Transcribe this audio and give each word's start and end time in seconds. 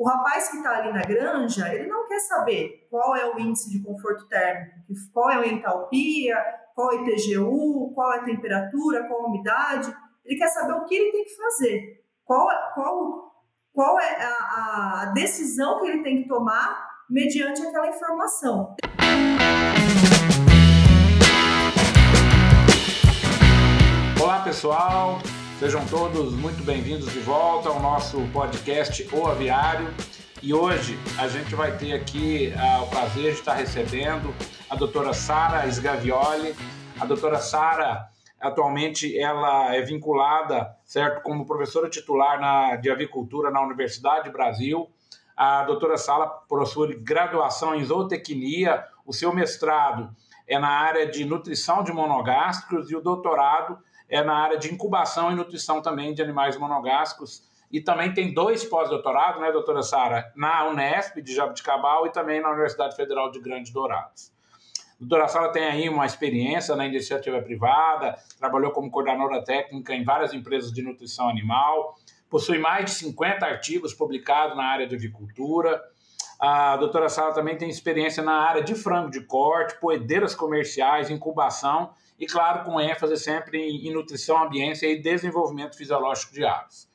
O 0.00 0.08
rapaz 0.08 0.48
que 0.48 0.56
está 0.56 0.78
ali 0.78 0.94
na 0.94 1.02
granja, 1.02 1.74
ele 1.74 1.86
não 1.86 2.08
quer 2.08 2.20
saber 2.20 2.88
qual 2.90 3.14
é 3.14 3.26
o 3.26 3.38
índice 3.38 3.68
de 3.68 3.84
conforto 3.84 4.26
térmico, 4.28 4.74
qual 5.12 5.28
é 5.28 5.36
a 5.36 5.46
entalpia, 5.46 6.42
qual 6.74 6.90
é 6.90 6.96
o 6.96 7.06
ITGU, 7.06 7.92
qual 7.94 8.14
é 8.14 8.20
a 8.20 8.24
temperatura, 8.24 9.06
qual 9.06 9.26
a 9.26 9.28
umidade. 9.28 9.94
Ele 10.24 10.38
quer 10.38 10.48
saber 10.48 10.72
o 10.72 10.86
que 10.86 10.94
ele 10.94 11.12
tem 11.12 11.24
que 11.24 11.36
fazer, 11.36 12.02
qual, 12.24 12.48
qual, 12.72 13.30
qual 13.74 14.00
é 14.00 14.24
a, 14.24 15.02
a 15.02 15.12
decisão 15.12 15.78
que 15.80 15.88
ele 15.88 16.02
tem 16.02 16.22
que 16.22 16.28
tomar 16.30 16.82
mediante 17.10 17.60
aquela 17.60 17.88
informação. 17.88 18.74
Olá, 24.18 24.42
pessoal. 24.44 25.18
Sejam 25.60 25.84
todos 25.88 26.32
muito 26.32 26.64
bem-vindos 26.64 27.12
de 27.12 27.20
volta 27.20 27.68
ao 27.68 27.80
nosso 27.80 28.26
podcast 28.32 29.06
O 29.14 29.26
Aviário. 29.26 29.94
E 30.42 30.54
hoje 30.54 30.98
a 31.18 31.28
gente 31.28 31.54
vai 31.54 31.76
ter 31.76 31.92
aqui 31.92 32.50
uh, 32.56 32.84
o 32.84 32.86
prazer 32.86 33.34
de 33.34 33.40
estar 33.40 33.52
recebendo 33.52 34.34
a 34.70 34.74
doutora 34.74 35.12
Sara 35.12 35.66
Sgavioli. 35.66 36.56
A 36.98 37.04
doutora 37.04 37.38
Sara, 37.38 38.08
atualmente, 38.40 39.18
ela 39.18 39.74
é 39.74 39.82
vinculada, 39.82 40.74
certo, 40.82 41.20
como 41.22 41.44
professora 41.44 41.90
titular 41.90 42.40
na, 42.40 42.76
de 42.76 42.90
avicultura 42.90 43.50
na 43.50 43.60
Universidade 43.60 44.30
Brasil. 44.30 44.88
A 45.36 45.64
doutora 45.64 45.98
Sara 45.98 46.26
possui 46.26 46.96
graduação 46.96 47.74
em 47.74 47.84
zootecnia, 47.84 48.82
o 49.04 49.12
seu 49.12 49.30
mestrado 49.30 50.08
é 50.48 50.58
na 50.58 50.70
área 50.70 51.06
de 51.06 51.22
nutrição 51.26 51.84
de 51.84 51.92
monogástricos 51.92 52.90
e 52.90 52.96
o 52.96 53.00
doutorado 53.02 53.78
é 54.10 54.22
na 54.22 54.34
área 54.34 54.58
de 54.58 54.72
incubação 54.72 55.30
e 55.30 55.34
nutrição 55.36 55.80
também 55.80 56.12
de 56.12 56.20
animais 56.20 56.56
monogástricos. 56.56 57.48
E 57.70 57.80
também 57.80 58.12
tem 58.12 58.34
dois 58.34 58.64
pós-doutorados, 58.64 59.40
né, 59.40 59.52
doutora 59.52 59.82
Sara, 59.82 60.32
na 60.34 60.66
Unesp 60.66 61.18
de 61.22 61.32
Jabuticabal 61.32 62.04
e 62.08 62.10
também 62.10 62.42
na 62.42 62.50
Universidade 62.50 62.96
Federal 62.96 63.30
de 63.30 63.38
Grandes 63.38 63.72
Dourados. 63.72 64.32
A 64.96 64.98
doutora 64.98 65.28
Sara 65.28 65.52
tem 65.52 65.64
aí 65.64 65.88
uma 65.88 66.04
experiência 66.04 66.74
na 66.74 66.84
iniciativa 66.84 67.40
privada, 67.40 68.18
trabalhou 68.38 68.72
como 68.72 68.90
coordenadora 68.90 69.42
técnica 69.44 69.94
em 69.94 70.02
várias 70.02 70.34
empresas 70.34 70.72
de 70.72 70.82
nutrição 70.82 71.28
animal, 71.28 71.94
possui 72.28 72.58
mais 72.58 72.86
de 72.86 72.90
50 72.92 73.46
artigos 73.46 73.94
publicados 73.94 74.56
na 74.56 74.64
área 74.64 74.86
de 74.86 74.96
avicultura. 74.96 75.80
A 76.40 76.76
doutora 76.76 77.08
Sara 77.08 77.32
também 77.32 77.56
tem 77.56 77.68
experiência 77.68 78.22
na 78.22 78.32
área 78.32 78.62
de 78.62 78.74
frango 78.74 79.10
de 79.10 79.20
corte, 79.20 79.78
poedeiras 79.80 80.34
comerciais, 80.34 81.08
incubação 81.08 81.94
e, 82.20 82.26
claro, 82.26 82.64
com 82.64 82.78
ênfase 82.78 83.16
sempre 83.16 83.58
em, 83.58 83.90
nutrição, 83.94 84.44
ambiência 84.44 84.86
e 84.86 85.00
desenvolvimento 85.00 85.74
fisiológico 85.74 86.34
de 86.34 86.44
aves. 86.44 86.86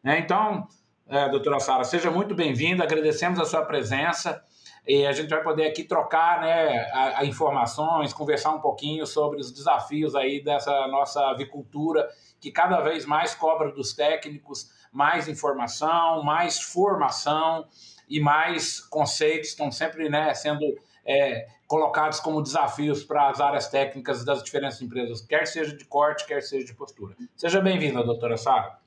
Né? 0.00 0.20
Então, 0.20 0.68
é, 1.08 1.28
doutora 1.28 1.58
Sara, 1.58 1.82
seja 1.82 2.12
muito 2.12 2.32
bem-vinda, 2.32 2.84
agradecemos 2.84 3.40
a 3.40 3.44
sua 3.44 3.64
presença 3.64 4.40
e 4.86 5.04
a 5.04 5.10
gente 5.10 5.28
vai 5.28 5.42
poder 5.42 5.66
aqui 5.66 5.82
trocar 5.82 6.40
né, 6.40 6.88
a, 6.92 7.20
a 7.20 7.24
informações, 7.24 8.12
conversar 8.12 8.52
um 8.52 8.60
pouquinho 8.60 9.04
sobre 9.04 9.40
os 9.40 9.52
desafios 9.52 10.14
aí 10.14 10.42
dessa 10.42 10.86
nossa 10.86 11.28
avicultura, 11.28 12.08
que 12.40 12.52
cada 12.52 12.80
vez 12.80 13.04
mais 13.04 13.34
cobra 13.34 13.72
dos 13.72 13.92
técnicos 13.92 14.70
mais 14.92 15.28
informação, 15.28 16.22
mais 16.22 16.60
formação 16.60 17.66
e 18.08 18.20
mais 18.20 18.78
conceitos 18.80 19.48
estão 19.48 19.72
sempre 19.72 20.08
né, 20.08 20.32
sendo 20.34 20.64
é, 21.04 21.48
colocados 21.68 22.18
como 22.18 22.42
desafios 22.42 23.04
para 23.04 23.28
as 23.28 23.40
áreas 23.40 23.68
técnicas 23.68 24.24
das 24.24 24.42
diferentes 24.42 24.80
empresas, 24.80 25.20
quer 25.20 25.46
seja 25.46 25.76
de 25.76 25.84
corte, 25.84 26.26
quer 26.26 26.42
seja 26.42 26.64
de 26.64 26.74
postura. 26.74 27.14
Seja 27.36 27.60
bem-vinda, 27.60 28.02
doutora 28.02 28.38
Sara. 28.38 28.78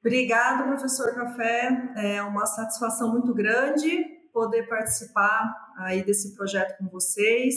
Obrigado, 0.00 0.66
professor 0.66 1.14
Café. 1.14 1.92
É 1.96 2.22
uma 2.22 2.46
satisfação 2.46 3.12
muito 3.12 3.34
grande 3.34 4.02
poder 4.32 4.66
participar 4.66 5.54
aí 5.76 6.02
desse 6.02 6.34
projeto 6.34 6.78
com 6.78 6.88
vocês. 6.88 7.54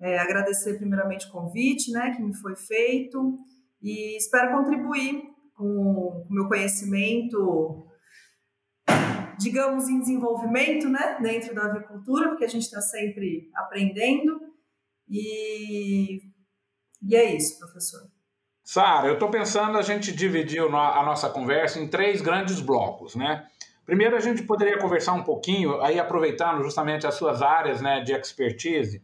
É, 0.00 0.18
agradecer 0.18 0.78
primeiramente 0.78 1.26
o 1.26 1.30
convite, 1.30 1.92
né, 1.92 2.10
que 2.16 2.22
me 2.22 2.34
foi 2.34 2.56
feito 2.56 3.38
e 3.82 4.16
espero 4.16 4.56
contribuir 4.56 5.22
com 5.54 5.64
o 5.64 6.26
meu 6.30 6.48
conhecimento 6.48 7.83
digamos, 9.38 9.88
em 9.88 10.00
desenvolvimento, 10.00 10.88
né, 10.88 11.18
dentro 11.20 11.54
da 11.54 11.64
avicultura, 11.64 12.28
porque 12.28 12.44
a 12.44 12.48
gente 12.48 12.62
está 12.62 12.80
sempre 12.80 13.50
aprendendo. 13.54 14.40
E, 15.08 16.22
e 17.02 17.14
é 17.14 17.34
isso, 17.34 17.58
professor. 17.58 18.00
Sara, 18.62 19.08
eu 19.08 19.14
estou 19.14 19.28
pensando 19.28 19.76
a 19.76 19.82
gente 19.82 20.10
dividir 20.12 20.62
a 20.62 21.02
nossa 21.04 21.28
conversa 21.28 21.78
em 21.78 21.86
três 21.86 22.22
grandes 22.22 22.60
blocos, 22.60 23.14
né? 23.14 23.46
Primeiro, 23.84 24.16
a 24.16 24.20
gente 24.20 24.42
poderia 24.42 24.78
conversar 24.78 25.12
um 25.12 25.22
pouquinho, 25.22 25.82
aí 25.82 26.00
aproveitando 26.00 26.62
justamente 26.62 27.06
as 27.06 27.14
suas 27.14 27.42
áreas 27.42 27.82
né, 27.82 28.00
de 28.00 28.14
expertise, 28.14 29.02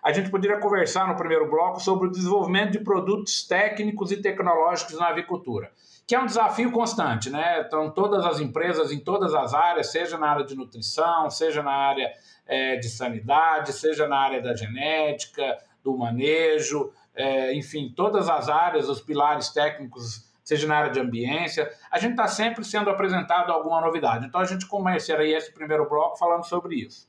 a 0.00 0.12
gente 0.12 0.30
poderia 0.30 0.60
conversar 0.60 1.08
no 1.08 1.16
primeiro 1.16 1.50
bloco 1.50 1.80
sobre 1.80 2.06
o 2.06 2.10
desenvolvimento 2.10 2.70
de 2.70 2.84
produtos 2.84 3.44
técnicos 3.44 4.12
e 4.12 4.22
tecnológicos 4.22 4.96
na 4.96 5.08
avicultura 5.08 5.72
que 6.06 6.14
é 6.14 6.20
um 6.20 6.26
desafio 6.26 6.70
constante, 6.70 7.30
né? 7.30 7.62
Então, 7.66 7.90
todas 7.90 8.24
as 8.24 8.40
empresas 8.40 8.92
em 8.92 8.98
todas 8.98 9.34
as 9.34 9.54
áreas, 9.54 9.90
seja 9.90 10.18
na 10.18 10.28
área 10.28 10.44
de 10.44 10.54
nutrição, 10.54 11.30
seja 11.30 11.62
na 11.62 11.72
área 11.72 12.12
é, 12.46 12.76
de 12.76 12.88
sanidade, 12.88 13.72
seja 13.72 14.06
na 14.06 14.18
área 14.18 14.42
da 14.42 14.54
genética, 14.54 15.58
do 15.82 15.96
manejo, 15.96 16.92
é, 17.14 17.54
enfim, 17.54 17.92
todas 17.94 18.28
as 18.28 18.48
áreas, 18.48 18.88
os 18.88 19.00
pilares 19.00 19.48
técnicos, 19.50 20.30
seja 20.42 20.66
na 20.66 20.76
área 20.76 20.90
de 20.90 21.00
ambiência, 21.00 21.70
a 21.90 21.98
gente 21.98 22.12
está 22.12 22.26
sempre 22.26 22.64
sendo 22.64 22.90
apresentado 22.90 23.50
alguma 23.50 23.80
novidade. 23.80 24.26
Então, 24.26 24.40
a 24.40 24.44
gente 24.44 24.66
começaria 24.66 25.38
esse 25.38 25.52
primeiro 25.52 25.88
bloco 25.88 26.18
falando 26.18 26.44
sobre 26.44 26.76
isso. 26.76 27.08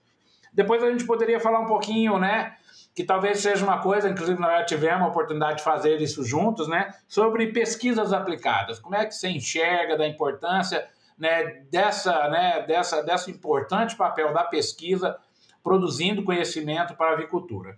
Depois 0.53 0.81
a 0.81 0.89
gente 0.89 1.06
poderia 1.06 1.38
falar 1.38 1.59
um 1.59 1.66
pouquinho, 1.66 2.17
né? 2.17 2.56
Que 2.95 3.03
talvez 3.03 3.41
seja 3.41 3.63
uma 3.63 3.79
coisa, 3.79 4.09
inclusive 4.09 4.39
nós 4.39 4.59
já 4.59 4.66
tivemos 4.66 5.03
a 5.03 5.09
oportunidade 5.09 5.57
de 5.57 5.63
fazer 5.63 6.01
isso 6.01 6.23
juntos, 6.23 6.67
né, 6.67 6.94
sobre 7.07 7.51
pesquisas 7.51 8.13
aplicadas. 8.13 8.79
Como 8.79 8.95
é 8.95 9.06
que 9.06 9.13
você 9.13 9.28
enxerga 9.28 9.97
da 9.97 10.07
importância 10.07 10.88
né, 11.17 11.63
dessa, 11.72 12.28
né, 12.29 12.66
dessa, 12.66 13.01
dessa 13.01 13.29
importante 13.31 13.95
papel 13.95 14.33
da 14.33 14.44
pesquisa 14.44 15.17
produzindo 15.63 16.23
conhecimento 16.23 16.95
para 16.95 17.11
a 17.11 17.13
avicultura. 17.13 17.75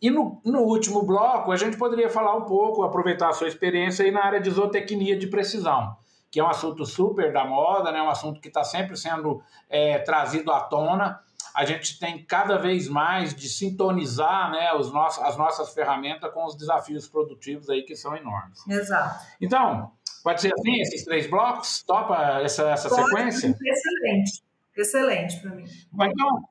E 0.00 0.10
no, 0.10 0.40
no 0.44 0.60
último 0.60 1.02
bloco, 1.02 1.50
a 1.50 1.56
gente 1.56 1.76
poderia 1.76 2.08
falar 2.08 2.36
um 2.36 2.44
pouco, 2.44 2.82
aproveitar 2.82 3.30
a 3.30 3.32
sua 3.32 3.48
experiência 3.48 4.04
aí 4.04 4.10
na 4.10 4.24
área 4.24 4.40
de 4.40 4.50
zootecnia 4.50 5.18
de 5.18 5.26
precisão, 5.26 5.96
que 6.30 6.38
é 6.38 6.44
um 6.44 6.48
assunto 6.48 6.84
super 6.84 7.32
da 7.32 7.44
moda, 7.44 7.90
né, 7.90 8.00
um 8.00 8.10
assunto 8.10 8.40
que 8.40 8.48
está 8.48 8.62
sempre 8.62 8.96
sendo 8.96 9.42
é, 9.68 9.98
trazido 9.98 10.52
à 10.52 10.60
tona, 10.60 11.20
a 11.54 11.64
gente 11.64 11.98
tem 12.00 12.24
cada 12.24 12.58
vez 12.58 12.88
mais 12.88 13.32
de 13.32 13.48
sintonizar 13.48 14.50
né, 14.50 14.74
os 14.74 14.92
nossos, 14.92 15.22
as 15.22 15.36
nossas 15.36 15.72
ferramentas 15.72 16.32
com 16.32 16.44
os 16.44 16.56
desafios 16.56 17.08
produtivos 17.08 17.70
aí 17.70 17.82
que 17.82 17.94
são 17.94 18.16
enormes. 18.16 18.66
Exato. 18.66 19.24
Então, 19.40 19.92
pode 20.24 20.40
ser 20.40 20.52
assim, 20.52 20.80
esses 20.80 21.04
três 21.04 21.28
blocos? 21.28 21.82
Topa 21.84 22.16
essa, 22.42 22.70
essa 22.70 22.88
pode, 22.88 23.04
sequência? 23.04 23.56
Excelente, 23.64 24.42
excelente 24.76 25.40
para 25.40 25.50
mim. 25.52 25.64
Então, 25.92 26.48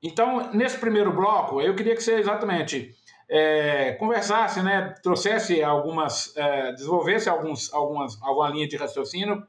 então, 0.00 0.52
nesse 0.52 0.78
primeiro 0.78 1.12
bloco, 1.12 1.60
eu 1.60 1.74
queria 1.74 1.96
que 1.96 2.02
você 2.02 2.14
exatamente 2.16 2.94
é, 3.28 3.92
conversasse, 3.94 4.62
né, 4.62 4.94
trouxesse 5.02 5.62
algumas, 5.62 6.36
é, 6.36 6.72
desenvolvesse 6.72 7.28
alguns, 7.28 7.72
algumas, 7.72 8.22
alguma 8.22 8.50
linha 8.50 8.68
de 8.68 8.76
raciocínio 8.76 9.44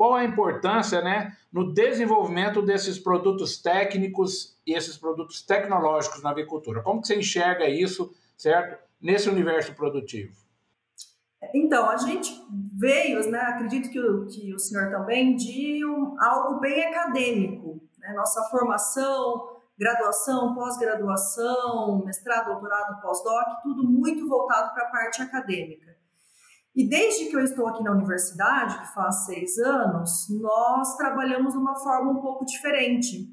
qual 0.00 0.14
a 0.14 0.24
importância 0.24 1.02
né, 1.02 1.36
no 1.52 1.74
desenvolvimento 1.74 2.62
desses 2.62 2.98
produtos 2.98 3.60
técnicos 3.60 4.56
e 4.66 4.72
esses 4.72 4.96
produtos 4.96 5.42
tecnológicos 5.42 6.22
na 6.22 6.30
avicultura? 6.30 6.82
Como 6.82 7.02
que 7.02 7.06
você 7.06 7.16
enxerga 7.16 7.68
isso, 7.68 8.10
certo, 8.34 8.82
nesse 8.98 9.28
universo 9.28 9.74
produtivo? 9.74 10.32
Então, 11.52 11.90
a 11.90 11.98
gente 11.98 12.32
veio, 12.78 13.30
né, 13.30 13.40
acredito 13.40 13.90
que 13.90 14.00
o, 14.00 14.26
que 14.26 14.54
o 14.54 14.58
senhor 14.58 14.90
também, 14.90 15.36
de 15.36 15.84
um, 15.84 16.16
algo 16.18 16.60
bem 16.60 16.82
acadêmico. 16.86 17.78
Né? 17.98 18.14
Nossa 18.14 18.42
formação, 18.44 19.58
graduação, 19.78 20.54
pós-graduação, 20.54 22.02
mestrado, 22.06 22.46
doutorado, 22.46 23.02
pós-doc, 23.02 23.60
tudo 23.62 23.84
muito 23.84 24.26
voltado 24.26 24.72
para 24.72 24.84
a 24.84 24.90
parte 24.90 25.20
acadêmica. 25.20 25.89
E 26.74 26.88
desde 26.88 27.26
que 27.26 27.36
eu 27.36 27.40
estou 27.40 27.66
aqui 27.66 27.82
na 27.82 27.92
universidade, 27.92 28.78
que 28.78 28.94
faz 28.94 29.26
seis 29.26 29.58
anos, 29.58 30.28
nós 30.40 30.96
trabalhamos 30.96 31.52
de 31.52 31.58
uma 31.58 31.74
forma 31.76 32.12
um 32.12 32.20
pouco 32.20 32.44
diferente. 32.44 33.28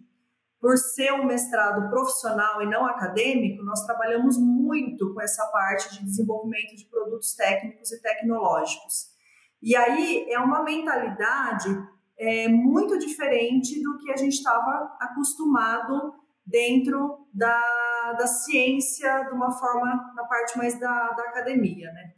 Por 0.60 0.75
ser 0.78 1.13
um 1.13 1.25
mestrado 1.25 1.88
profissional 1.89 2.62
e 2.63 2.66
não 2.66 2.86
acadêmico, 2.86 3.63
nós 3.63 3.86
trabalhamos 3.86 4.38
muito 4.38 5.13
com 5.13 5.22
essa 5.22 5.45
parte 5.51 5.94
de 5.94 6.04
desenvolvimento 6.04 6.75
de 6.75 6.86
produtos 6.86 7.36
técnicos 7.36 7.92
e 7.92 8.01
tecnológicos. 8.01 9.16
E 9.62 9.75
aí 9.75 10.25
é 10.31 10.40
uma 10.40 10.63
mentalidade 10.63 11.69
é, 12.18 12.48
muito 12.48 12.98
diferente 12.98 13.81
do 13.83 14.00
que 14.00 14.12
a 14.12 14.18
gente 14.18 14.33
estava 14.33 14.98
acostumado 15.00 16.16
dentro 16.44 17.28
da, 17.31 18.13
da 18.18 18.25
ciência, 18.25 19.25
de 19.25 19.33
uma 19.33 19.51
forma 19.51 20.13
na 20.16 20.24
parte 20.24 20.57
mais 20.57 20.80
da, 20.80 21.12
da 21.12 21.24
academia, 21.24 21.92
né? 21.92 22.13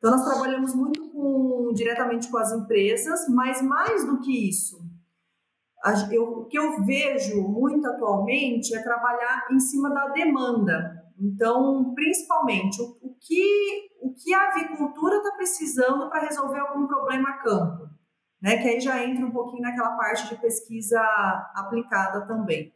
Então, 0.00 0.12
nós 0.12 0.24
trabalhamos 0.24 0.74
muito 0.74 1.10
com, 1.10 1.72
diretamente 1.74 2.30
com 2.30 2.38
as 2.38 2.50
empresas, 2.52 3.28
mas 3.28 3.60
mais 3.60 4.02
do 4.06 4.18
que 4.18 4.48
isso, 4.48 4.80
eu, 6.10 6.24
o 6.40 6.44
que 6.46 6.58
eu 6.58 6.82
vejo 6.84 7.42
muito 7.42 7.86
atualmente 7.86 8.74
é 8.74 8.82
trabalhar 8.82 9.46
em 9.50 9.60
cima 9.60 9.90
da 9.90 10.08
demanda. 10.08 11.04
Então, 11.18 11.92
principalmente, 11.94 12.80
o, 12.80 12.96
o 13.02 13.16
que, 13.20 13.90
o 14.00 14.14
que 14.14 14.32
a 14.32 14.48
avicultura 14.48 15.16
está 15.16 15.32
precisando 15.32 16.08
para 16.08 16.22
resolver 16.22 16.60
algum 16.60 16.86
problema 16.86 17.28
a 17.28 17.38
campo, 17.38 17.90
né? 18.40 18.56
Que 18.56 18.68
aí 18.68 18.80
já 18.80 19.04
entra 19.04 19.26
um 19.26 19.30
pouquinho 19.30 19.62
naquela 19.62 19.98
parte 19.98 20.28
de 20.28 20.40
pesquisa 20.40 20.98
aplicada 21.54 22.26
também. 22.26 22.72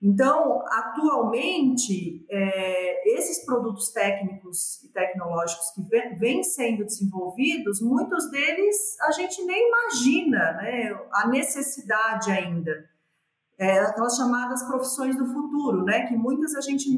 Então, 0.00 0.62
atualmente, 0.68 2.24
é, 2.30 3.16
esses 3.16 3.44
produtos 3.44 3.90
técnicos 3.90 4.80
e 4.84 4.92
tecnológicos 4.92 5.70
que 5.70 5.82
vêm 6.16 6.44
sendo 6.44 6.84
desenvolvidos, 6.84 7.80
muitos 7.80 8.30
deles 8.30 8.96
a 9.00 9.10
gente 9.10 9.44
nem 9.44 9.68
imagina 9.68 10.52
né, 10.52 10.96
a 11.12 11.26
necessidade 11.26 12.30
ainda. 12.30 12.88
É, 13.58 13.80
aquelas 13.80 14.16
chamadas 14.16 14.62
profissões 14.62 15.16
do 15.16 15.26
futuro, 15.26 15.82
né, 15.82 16.06
que 16.06 16.14
muitas 16.16 16.54
a 16.54 16.60
gente, 16.60 16.88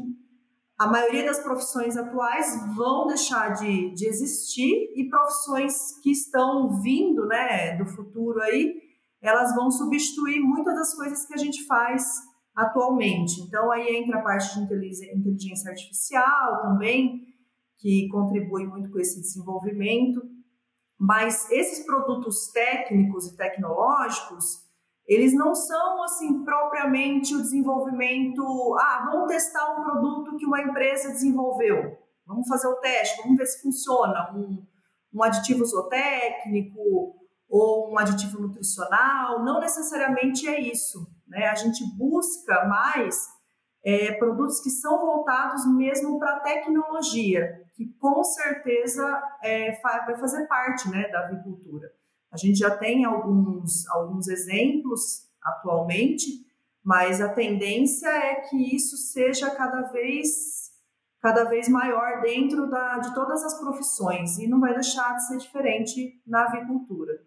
a 0.77 0.85
maioria 0.85 1.25
das 1.25 1.39
profissões 1.39 1.97
atuais 1.97 2.75
vão 2.75 3.07
deixar 3.07 3.49
de, 3.53 3.95
de 3.95 4.05
existir 4.05 4.93
e 4.95 5.09
profissões 5.09 5.99
que 6.03 6.11
estão 6.11 6.79
vindo 6.79 7.25
né, 7.25 7.75
do 7.77 7.85
futuro 7.87 8.39
aí, 8.43 8.79
elas 9.19 9.55
vão 9.55 9.71
substituir 9.71 10.39
muitas 10.39 10.75
das 10.75 10.93
coisas 10.93 11.25
que 11.25 11.33
a 11.33 11.37
gente 11.37 11.65
faz 11.65 12.29
atualmente. 12.61 13.41
Então, 13.41 13.71
aí 13.71 13.97
entra 13.97 14.19
a 14.19 14.21
parte 14.21 14.53
de 14.55 15.11
inteligência 15.13 15.69
artificial 15.69 16.61
também, 16.61 17.21
que 17.77 18.07
contribui 18.09 18.65
muito 18.67 18.91
com 18.91 18.99
esse 18.99 19.19
desenvolvimento. 19.19 20.21
Mas 20.99 21.49
esses 21.49 21.85
produtos 21.85 22.51
técnicos 22.51 23.25
e 23.27 23.35
tecnológicos, 23.35 24.45
eles 25.07 25.33
não 25.33 25.55
são 25.55 26.03
assim 26.03 26.43
propriamente 26.43 27.33
o 27.35 27.41
desenvolvimento, 27.41 28.43
ah, 28.79 29.09
vamos 29.11 29.27
testar 29.27 29.71
um 29.71 29.83
produto 29.83 30.37
que 30.37 30.45
uma 30.45 30.61
empresa 30.61 31.09
desenvolveu. 31.09 31.97
Vamos 32.25 32.47
fazer 32.47 32.67
o 32.67 32.75
teste, 32.75 33.21
vamos 33.23 33.37
ver 33.37 33.47
se 33.47 33.61
funciona. 33.61 34.31
Um, 34.35 34.63
um 35.13 35.23
aditivo 35.23 35.65
zootécnico 35.65 36.79
ou 37.49 37.91
um 37.91 37.97
aditivo 37.97 38.39
nutricional, 38.39 39.43
não 39.43 39.59
necessariamente 39.59 40.47
é 40.47 40.61
isso. 40.61 41.05
Né? 41.31 41.47
A 41.47 41.55
gente 41.55 41.81
busca 41.97 42.65
mais 42.65 43.27
é, 43.83 44.11
produtos 44.13 44.59
que 44.59 44.69
são 44.69 44.99
voltados 44.99 45.65
mesmo 45.65 46.19
para 46.19 46.35
a 46.35 46.39
tecnologia, 46.41 47.63
que 47.73 47.85
com 47.99 48.21
certeza 48.21 49.23
é, 49.41 49.79
vai 49.81 50.15
fazer 50.17 50.45
parte 50.47 50.89
né, 50.89 51.07
da 51.07 51.21
avicultura. 51.21 51.89
A 52.31 52.37
gente 52.37 52.59
já 52.59 52.77
tem 52.77 53.05
alguns, 53.05 53.87
alguns 53.89 54.27
exemplos 54.27 55.29
atualmente, 55.41 56.27
mas 56.83 57.21
a 57.21 57.29
tendência 57.29 58.09
é 58.09 58.35
que 58.41 58.75
isso 58.75 58.97
seja 58.97 59.49
cada 59.51 59.83
vez 59.83 60.69
cada 61.21 61.43
vez 61.43 61.69
maior 61.69 62.19
dentro 62.21 62.67
da, 62.67 62.97
de 62.97 63.13
todas 63.13 63.43
as 63.43 63.59
profissões 63.59 64.39
e 64.39 64.47
não 64.47 64.59
vai 64.59 64.73
deixar 64.73 65.13
de 65.13 65.27
ser 65.27 65.37
diferente 65.37 66.19
na 66.25 66.45
avicultura. 66.45 67.21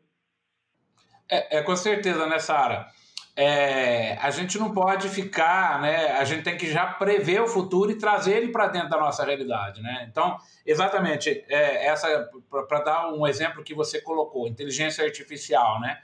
É, 1.31 1.59
é 1.59 1.63
com 1.63 1.77
certeza, 1.77 2.27
né, 2.27 2.41
Sara? 2.41 2.89
É, 3.37 4.17
a 4.19 4.31
gente 4.31 4.59
não 4.59 4.73
pode 4.73 5.09
ficar, 5.09 5.81
né? 5.81 6.13
A 6.13 6.25
gente 6.25 6.45
tem 6.45 6.57
que 6.57 6.71
já 6.71 6.87
prever 6.87 7.43
o 7.43 7.49
futuro 7.49 7.91
e 7.91 7.99
trazer 7.99 8.37
ele 8.37 8.53
para 8.53 8.69
dentro 8.69 8.91
da 8.91 8.99
nossa 8.99 9.25
realidade, 9.25 9.83
né? 9.83 10.07
Então, 10.09 10.37
exatamente, 10.65 11.45
é, 11.49 11.87
essa 11.87 12.31
para 12.69 12.81
dar 12.81 13.13
um 13.13 13.27
exemplo 13.27 13.65
que 13.65 13.75
você 13.75 14.01
colocou, 14.01 14.47
inteligência 14.47 15.05
artificial, 15.05 15.81
né? 15.81 15.99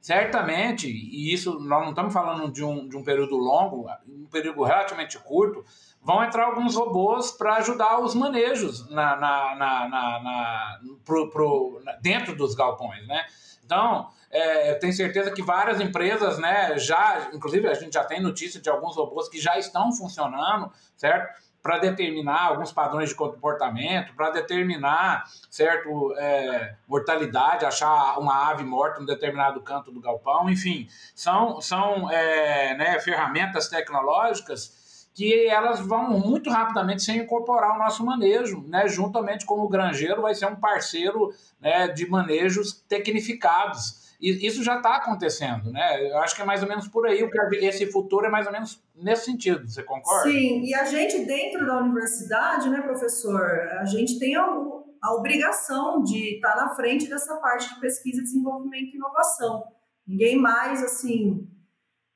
Certamente, 0.00 0.88
e 0.88 1.30
isso 1.30 1.60
nós 1.60 1.82
não 1.82 1.90
estamos 1.90 2.14
falando 2.14 2.50
de 2.50 2.64
um, 2.64 2.88
de 2.88 2.96
um 2.96 3.04
período 3.04 3.36
longo, 3.36 3.86
um 4.08 4.26
período 4.32 4.62
relativamente 4.62 5.18
curto, 5.18 5.62
vão 6.02 6.24
entrar 6.24 6.46
alguns 6.46 6.74
robôs 6.74 7.30
para 7.32 7.56
ajudar 7.56 8.00
os 8.00 8.14
manejos 8.14 8.88
na, 8.88 9.14
na, 9.16 9.54
na, 9.54 9.88
na 9.90 10.80
pro, 11.04 11.28
pro, 11.28 11.82
dentro 12.00 12.34
dos 12.34 12.54
galpões, 12.54 13.06
né? 13.06 13.26
Então, 13.70 14.08
é, 14.32 14.72
eu 14.72 14.80
tenho 14.80 14.92
certeza 14.92 15.30
que 15.30 15.40
várias 15.42 15.80
empresas, 15.80 16.38
né, 16.40 16.76
já, 16.76 17.30
inclusive 17.32 17.68
a 17.68 17.74
gente 17.74 17.92
já 17.92 18.02
tem 18.02 18.20
notícia 18.20 18.60
de 18.60 18.68
alguns 18.68 18.96
robôs 18.96 19.28
que 19.28 19.40
já 19.40 19.56
estão 19.56 19.92
funcionando, 19.92 20.72
certo? 20.96 21.40
Para 21.62 21.78
determinar 21.78 22.48
alguns 22.48 22.72
padrões 22.72 23.10
de 23.10 23.14
comportamento, 23.14 24.12
para 24.16 24.30
determinar, 24.30 25.22
certo, 25.48 26.12
é, 26.18 26.74
mortalidade, 26.88 27.64
achar 27.64 28.18
uma 28.18 28.50
ave 28.50 28.64
morta 28.64 28.98
em 28.98 29.04
um 29.04 29.06
determinado 29.06 29.60
canto 29.60 29.92
do 29.92 30.00
galpão, 30.00 30.50
enfim, 30.50 30.88
são, 31.14 31.60
são 31.60 32.10
é, 32.10 32.74
né, 32.76 32.98
ferramentas 32.98 33.68
tecnológicas 33.68 34.79
que 35.20 35.46
elas 35.48 35.80
vão 35.80 36.18
muito 36.18 36.48
rapidamente 36.48 37.02
se 37.02 37.12
incorporar 37.12 37.72
ao 37.72 37.78
nosso 37.78 38.02
manejo, 38.02 38.64
né? 38.66 38.88
juntamente 38.88 39.44
com 39.44 39.60
o 39.60 39.68
granjeiro 39.68 40.22
vai 40.22 40.34
ser 40.34 40.46
um 40.46 40.56
parceiro 40.56 41.30
né, 41.60 41.88
de 41.88 42.08
manejos 42.08 42.72
tecnificados. 42.88 44.16
E 44.18 44.46
isso 44.46 44.64
já 44.64 44.78
está 44.78 44.96
acontecendo, 44.96 45.70
né? 45.70 46.10
Eu 46.10 46.18
acho 46.18 46.34
que 46.34 46.40
é 46.40 46.44
mais 46.44 46.62
ou 46.62 46.68
menos 46.68 46.88
por 46.88 47.06
aí, 47.06 47.22
esse 47.60 47.86
futuro 47.92 48.24
é 48.24 48.30
mais 48.30 48.46
ou 48.46 48.52
menos 48.52 48.82
nesse 48.94 49.26
sentido, 49.26 49.68
você 49.68 49.82
concorda? 49.82 50.30
Sim, 50.30 50.62
e 50.62 50.74
a 50.74 50.84
gente 50.84 51.26
dentro 51.26 51.66
da 51.66 51.78
universidade, 51.78 52.70
né, 52.70 52.80
professor, 52.80 53.42
a 53.78 53.84
gente 53.84 54.18
tem 54.18 54.36
a, 54.36 54.42
a 54.42 55.14
obrigação 55.14 56.02
de 56.02 56.36
estar 56.36 56.52
tá 56.52 56.64
na 56.64 56.74
frente 56.74 57.08
dessa 57.10 57.36
parte 57.36 57.74
de 57.74 57.80
pesquisa, 57.80 58.22
desenvolvimento 58.22 58.94
e 58.94 58.96
inovação. 58.96 59.64
Ninguém 60.06 60.38
mais, 60.38 60.82
assim, 60.82 61.46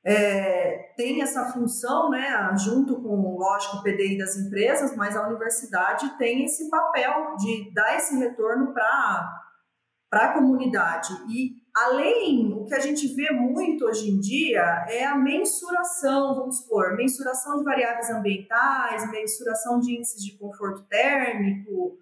é, 0.05 0.93
tem 0.97 1.23
essa 1.23 1.47
função, 1.53 2.11
né, 2.11 2.55
junto 2.57 3.01
com, 3.03 3.37
lógico, 3.39 3.79
o 3.79 3.83
PDI 3.83 4.19
das 4.19 4.37
empresas, 4.37 4.95
mas 4.97 5.17
a 5.17 5.27
universidade 5.27 6.19
tem 6.19 6.45
esse 6.45 6.69
papel 6.69 7.37
de 7.37 7.73
dar 7.73 7.97
esse 7.97 8.17
retorno 8.19 8.73
para 8.73 9.41
a 10.13 10.33
comunidade. 10.35 11.13
E 11.29 11.65
Além, 11.75 12.53
o 12.53 12.65
que 12.65 12.75
a 12.75 12.79
gente 12.79 13.09
vê 13.17 13.33
muito 13.33 13.85
hoje 13.85 14.09
em 14.09 14.21
dia 14.21 14.87
é 14.89 15.05
a 15.05 15.17
mensuração, 15.17 16.33
vamos 16.37 16.59
supor, 16.59 16.95
mensuração 16.95 17.59
de 17.59 17.65
variáveis 17.65 18.09
ambientais, 18.11 19.11
mensuração 19.11 19.81
de 19.81 19.97
índices 19.97 20.23
de 20.23 20.39
conforto 20.39 20.87
térmico, 20.87 21.99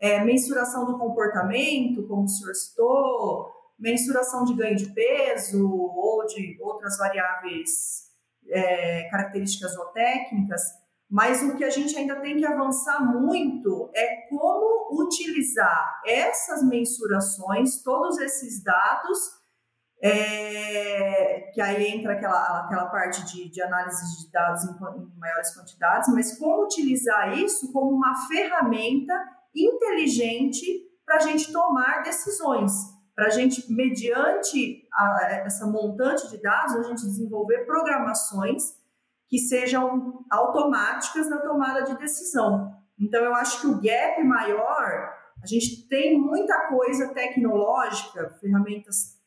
é, 0.00 0.24
mensuração 0.24 0.84
do 0.84 0.98
comportamento, 0.98 2.04
como 2.08 2.24
o 2.24 2.28
senhor 2.28 2.52
citou, 2.52 3.48
mensuração 3.82 4.44
de 4.44 4.54
ganho 4.54 4.76
de 4.76 4.86
peso 4.94 5.68
ou 5.68 6.24
de 6.24 6.56
outras 6.60 6.96
variáveis, 6.96 8.10
é, 8.48 9.08
características 9.10 9.72
zootécnicas, 9.72 10.62
mas 11.10 11.42
o 11.42 11.56
que 11.56 11.64
a 11.64 11.68
gente 11.68 11.94
ainda 11.96 12.20
tem 12.20 12.38
que 12.38 12.46
avançar 12.46 13.04
muito 13.04 13.90
é 13.94 14.28
como 14.30 15.02
utilizar 15.02 16.00
essas 16.06 16.66
mensurações, 16.66 17.82
todos 17.82 18.18
esses 18.18 18.62
dados, 18.62 19.18
é, 20.02 21.50
que 21.52 21.60
aí 21.60 21.86
entra 21.88 22.14
aquela, 22.14 22.64
aquela 22.64 22.86
parte 22.86 23.24
de, 23.26 23.50
de 23.50 23.62
análise 23.62 24.24
de 24.24 24.32
dados 24.32 24.64
em, 24.64 24.70
em 24.70 25.18
maiores 25.18 25.54
quantidades, 25.54 26.12
mas 26.14 26.38
como 26.38 26.64
utilizar 26.64 27.36
isso 27.36 27.72
como 27.72 27.94
uma 27.94 28.26
ferramenta 28.26 29.14
inteligente 29.54 30.64
para 31.04 31.16
a 31.16 31.20
gente 31.20 31.52
tomar 31.52 32.02
decisões, 32.02 32.72
para 33.14 33.26
a 33.26 33.30
gente, 33.30 33.70
mediante 33.70 34.88
a, 34.92 35.42
essa 35.44 35.66
montante 35.66 36.28
de 36.30 36.40
dados, 36.40 36.76
a 36.76 36.82
gente 36.82 37.02
desenvolver 37.02 37.66
programações 37.66 38.62
que 39.28 39.38
sejam 39.38 40.24
automáticas 40.30 41.28
na 41.28 41.38
tomada 41.38 41.82
de 41.82 41.96
decisão. 41.98 42.72
Então, 42.98 43.24
eu 43.24 43.34
acho 43.34 43.60
que 43.60 43.66
o 43.66 43.80
gap 43.80 44.22
maior, 44.22 45.12
a 45.42 45.46
gente 45.46 45.88
tem 45.88 46.18
muita 46.18 46.68
coisa 46.68 47.12
tecnológica, 47.12 48.30
ferramentas, 48.40 49.18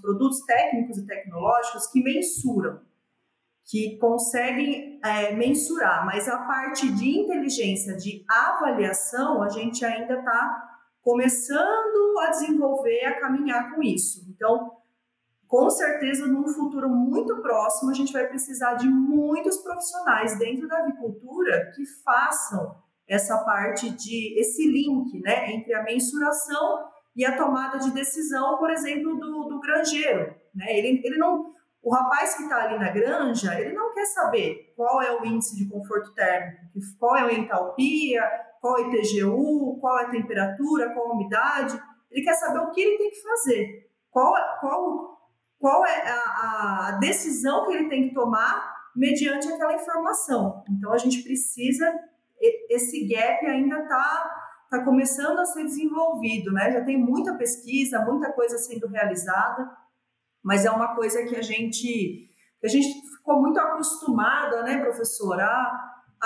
produtos 0.00 0.44
técnicos 0.46 0.98
e 0.98 1.06
tecnológicos 1.06 1.86
que 1.88 2.02
mensuram, 2.02 2.80
que 3.64 3.98
conseguem 3.98 5.00
é, 5.04 5.34
mensurar, 5.34 6.06
mas 6.06 6.28
a 6.28 6.38
parte 6.38 6.90
de 6.92 7.18
inteligência, 7.18 7.96
de 7.96 8.24
avaliação, 8.28 9.42
a 9.42 9.48
gente 9.48 9.84
ainda 9.84 10.20
está 10.20 10.75
começando 11.06 12.18
a 12.18 12.30
desenvolver, 12.30 13.04
a 13.04 13.20
caminhar 13.20 13.72
com 13.72 13.80
isso. 13.80 14.26
Então, 14.28 14.72
com 15.46 15.70
certeza, 15.70 16.26
num 16.26 16.48
futuro 16.48 16.88
muito 16.88 17.40
próximo, 17.40 17.92
a 17.92 17.94
gente 17.94 18.12
vai 18.12 18.26
precisar 18.26 18.74
de 18.74 18.88
muitos 18.88 19.58
profissionais 19.58 20.36
dentro 20.36 20.66
da 20.66 20.78
avicultura 20.78 21.70
que 21.76 21.86
façam 22.04 22.74
essa 23.06 23.38
parte 23.44 23.88
de 23.88 24.36
esse 24.36 24.66
link, 24.66 25.20
né, 25.20 25.52
entre 25.52 25.72
a 25.74 25.84
mensuração 25.84 26.88
e 27.14 27.24
a 27.24 27.36
tomada 27.36 27.78
de 27.78 27.92
decisão, 27.92 28.58
por 28.58 28.72
exemplo, 28.72 29.16
do, 29.16 29.44
do 29.44 29.60
granjeiro, 29.60 30.34
né? 30.52 30.76
Ele, 30.76 31.00
ele 31.04 31.18
não, 31.18 31.54
o 31.84 31.94
rapaz 31.94 32.34
que 32.34 32.42
está 32.42 32.64
ali 32.64 32.80
na 32.80 32.90
granja, 32.90 33.58
ele 33.60 33.72
não 33.72 33.94
quer 33.94 34.06
saber 34.06 34.72
qual 34.74 35.00
é 35.00 35.12
o 35.12 35.24
índice 35.24 35.54
de 35.54 35.70
conforto 35.70 36.12
térmico, 36.14 36.62
qual 36.98 37.16
é 37.16 37.22
a 37.22 37.32
entalpia, 37.32 38.28
qual 38.60 38.78
é 38.78 38.82
o 38.82 38.92
ITGU, 38.92 39.78
qual 39.80 39.98
é 39.98 40.04
a 40.04 40.10
temperatura, 40.10 40.92
qual 40.92 41.10
a 41.10 41.14
umidade. 41.14 41.80
Ele 42.10 42.24
quer 42.24 42.34
saber 42.34 42.60
o 42.60 42.70
que 42.70 42.80
ele 42.80 42.98
tem 42.98 43.10
que 43.10 43.22
fazer, 43.22 43.90
qual, 44.10 44.34
qual 44.60 45.16
qual 45.58 45.86
é 45.86 46.08
a, 46.08 46.88
a 46.88 46.98
decisão 47.00 47.66
que 47.66 47.72
ele 47.72 47.88
tem 47.88 48.08
que 48.08 48.14
tomar 48.14 48.74
mediante 48.94 49.48
aquela 49.48 49.74
informação. 49.74 50.64
Então, 50.70 50.92
a 50.92 50.98
gente 50.98 51.22
precisa, 51.22 51.92
esse 52.70 53.06
gap 53.06 53.46
ainda 53.46 53.80
está 53.80 54.42
tá 54.70 54.84
começando 54.84 55.38
a 55.38 55.44
ser 55.44 55.64
desenvolvido, 55.64 56.52
né? 56.52 56.72
Já 56.72 56.84
tem 56.84 56.98
muita 56.98 57.34
pesquisa, 57.34 58.04
muita 58.04 58.32
coisa 58.32 58.58
sendo 58.58 58.86
realizada, 58.88 59.70
mas 60.42 60.64
é 60.64 60.70
uma 60.70 60.94
coisa 60.94 61.24
que 61.24 61.36
a 61.36 61.42
gente, 61.42 62.30
a 62.62 62.68
gente 62.68 63.00
ficou 63.16 63.40
muito 63.40 63.58
acostumada, 63.58 64.62
né, 64.62 64.78
professora, 64.78 65.46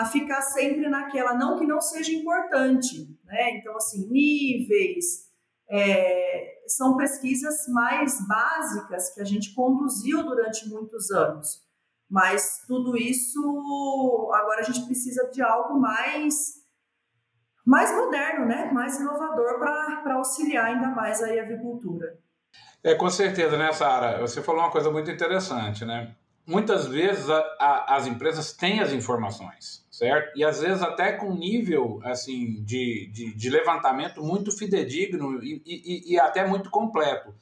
a, 0.00 0.04
ficar 0.04 0.42
sempre 0.42 0.88
naquela, 0.88 1.35
não 1.35 1.59
que 1.59 1.66
não 1.66 1.80
seja 1.80 2.12
importante, 2.12 3.19
né? 3.25 3.57
Então, 3.57 3.76
assim, 3.76 4.09
níveis, 4.09 5.30
é, 5.71 6.62
são 6.66 6.97
pesquisas 6.97 7.66
mais 7.69 8.26
básicas 8.26 9.14
que 9.14 9.21
a 9.21 9.25
gente 9.25 9.54
conduziu 9.54 10.23
durante 10.23 10.69
muitos 10.69 11.11
anos. 11.11 11.62
Mas 12.09 12.64
tudo 12.66 12.97
isso, 12.97 14.30
agora 14.35 14.61
a 14.61 14.64
gente 14.64 14.85
precisa 14.85 15.30
de 15.30 15.40
algo 15.42 15.78
mais 15.78 16.61
mais 17.64 17.92
moderno, 17.92 18.47
né? 18.47 18.69
mais 18.73 18.99
inovador 18.99 19.61
para 19.61 20.14
auxiliar 20.14 20.66
ainda 20.66 20.88
mais 20.88 21.23
a 21.23 21.26
avicultura. 21.26 22.19
É, 22.83 22.95
com 22.95 23.09
certeza, 23.11 23.57
né, 23.57 23.71
Sara? 23.73 24.19
Você 24.21 24.42
falou 24.42 24.62
uma 24.62 24.73
coisa 24.73 24.90
muito 24.90 25.09
interessante, 25.09 25.85
né? 25.85 26.16
Muitas 26.47 26.87
vezes 26.87 27.28
a, 27.30 27.38
a, 27.61 27.97
as 27.97 28.07
empresas 28.07 28.52
têm 28.52 28.80
as 28.80 28.92
informações, 28.92 29.87
certo? 30.00 30.35
E 30.35 30.42
às 30.42 30.62
vezes 30.62 30.83
até 30.83 31.12
com 31.12 31.35
nível 31.35 32.00
assim 32.02 32.64
de, 32.64 33.11
de, 33.12 33.35
de 33.35 33.50
levantamento 33.50 34.23
muito 34.23 34.50
fidedigno 34.50 35.45
e, 35.45 35.62
e, 35.66 36.14
e 36.14 36.19
até 36.19 36.47
muito 36.47 36.71
completo. 36.71 37.35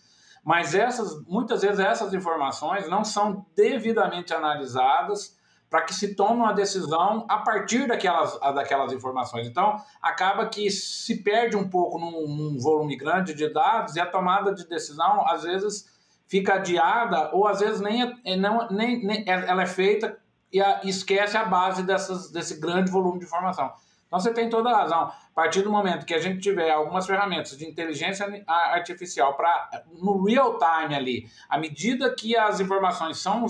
Mas 0.44 0.74
essas, 0.74 1.24
muitas 1.24 1.62
vezes 1.62 1.78
essas 1.78 2.12
informações 2.12 2.88
não 2.88 3.04
são 3.04 3.46
devidamente 3.54 4.34
analisadas 4.34 5.38
para 5.70 5.82
que 5.82 5.94
se 5.94 6.16
tome 6.16 6.40
uma 6.40 6.52
decisão 6.52 7.26
a 7.28 7.38
partir 7.38 7.86
daquelas, 7.86 8.40
daquelas 8.40 8.92
informações. 8.92 9.46
Então, 9.46 9.76
acaba 10.02 10.46
que 10.46 10.68
se 10.68 11.22
perde 11.22 11.56
um 11.56 11.68
pouco 11.68 11.98
num, 11.98 12.26
num, 12.26 12.58
volume 12.58 12.96
grande 12.96 13.34
de 13.34 13.52
dados 13.52 13.94
e 13.94 14.00
a 14.00 14.06
tomada 14.06 14.52
de 14.52 14.66
decisão, 14.66 15.28
às 15.28 15.42
vezes, 15.42 15.86
fica 16.26 16.54
adiada 16.54 17.30
ou, 17.34 17.46
às 17.46 17.60
vezes, 17.60 17.80
nem, 17.80 18.18
é, 18.24 18.34
não, 18.34 18.66
nem, 18.68 19.04
nem 19.04 19.24
ela 19.26 19.62
é 19.62 19.66
feita 19.66 20.18
e 20.52 20.60
a, 20.60 20.80
esquece 20.84 21.36
a 21.36 21.44
base 21.44 21.82
dessas, 21.82 22.30
desse 22.30 22.58
grande 22.60 22.90
volume 22.90 23.18
de 23.18 23.24
informação. 23.26 23.72
Então 24.08 24.18
você 24.18 24.32
tem 24.32 24.48
toda 24.48 24.70
a 24.70 24.76
razão. 24.78 25.02
A 25.02 25.14
partir 25.34 25.62
do 25.62 25.70
momento 25.70 26.06
que 26.06 26.14
a 26.14 26.18
gente 26.18 26.40
tiver 26.40 26.70
algumas 26.70 27.06
ferramentas 27.06 27.56
de 27.56 27.66
inteligência 27.66 28.26
artificial 28.46 29.34
para 29.34 29.84
no 30.00 30.24
real 30.24 30.58
time 30.58 30.94
ali, 30.94 31.30
à 31.48 31.58
medida 31.58 32.12
que 32.14 32.36
as 32.36 32.58
informações 32.58 33.18
são 33.18 33.46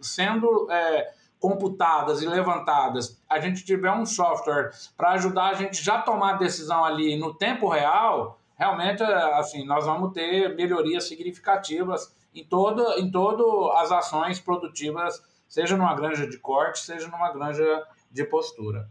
sendo 0.00 0.68
é, 0.70 1.12
computadas 1.38 2.20
e 2.20 2.26
levantadas, 2.26 3.22
a 3.28 3.38
gente 3.38 3.64
tiver 3.64 3.92
um 3.92 4.04
software 4.04 4.72
para 4.96 5.12
ajudar 5.12 5.50
a 5.50 5.54
gente 5.54 5.82
já 5.82 6.02
tomar 6.02 6.34
decisão 6.34 6.84
ali 6.84 7.16
no 7.16 7.32
tempo 7.32 7.68
real, 7.68 8.38
realmente 8.58 9.02
assim 9.04 9.64
nós 9.64 9.86
vamos 9.86 10.12
ter 10.12 10.54
melhorias 10.56 11.06
significativas 11.06 12.12
em 12.34 12.44
toda 12.44 12.98
em 12.98 13.10
todo 13.10 13.70
as 13.72 13.92
ações 13.92 14.40
produtivas, 14.40 15.22
seja 15.48 15.76
numa 15.76 15.94
granja 15.94 16.26
de 16.26 16.38
corte, 16.38 16.80
seja 16.80 17.08
numa 17.08 17.32
granja 17.32 17.84
de 18.10 18.24
postura. 18.24 18.88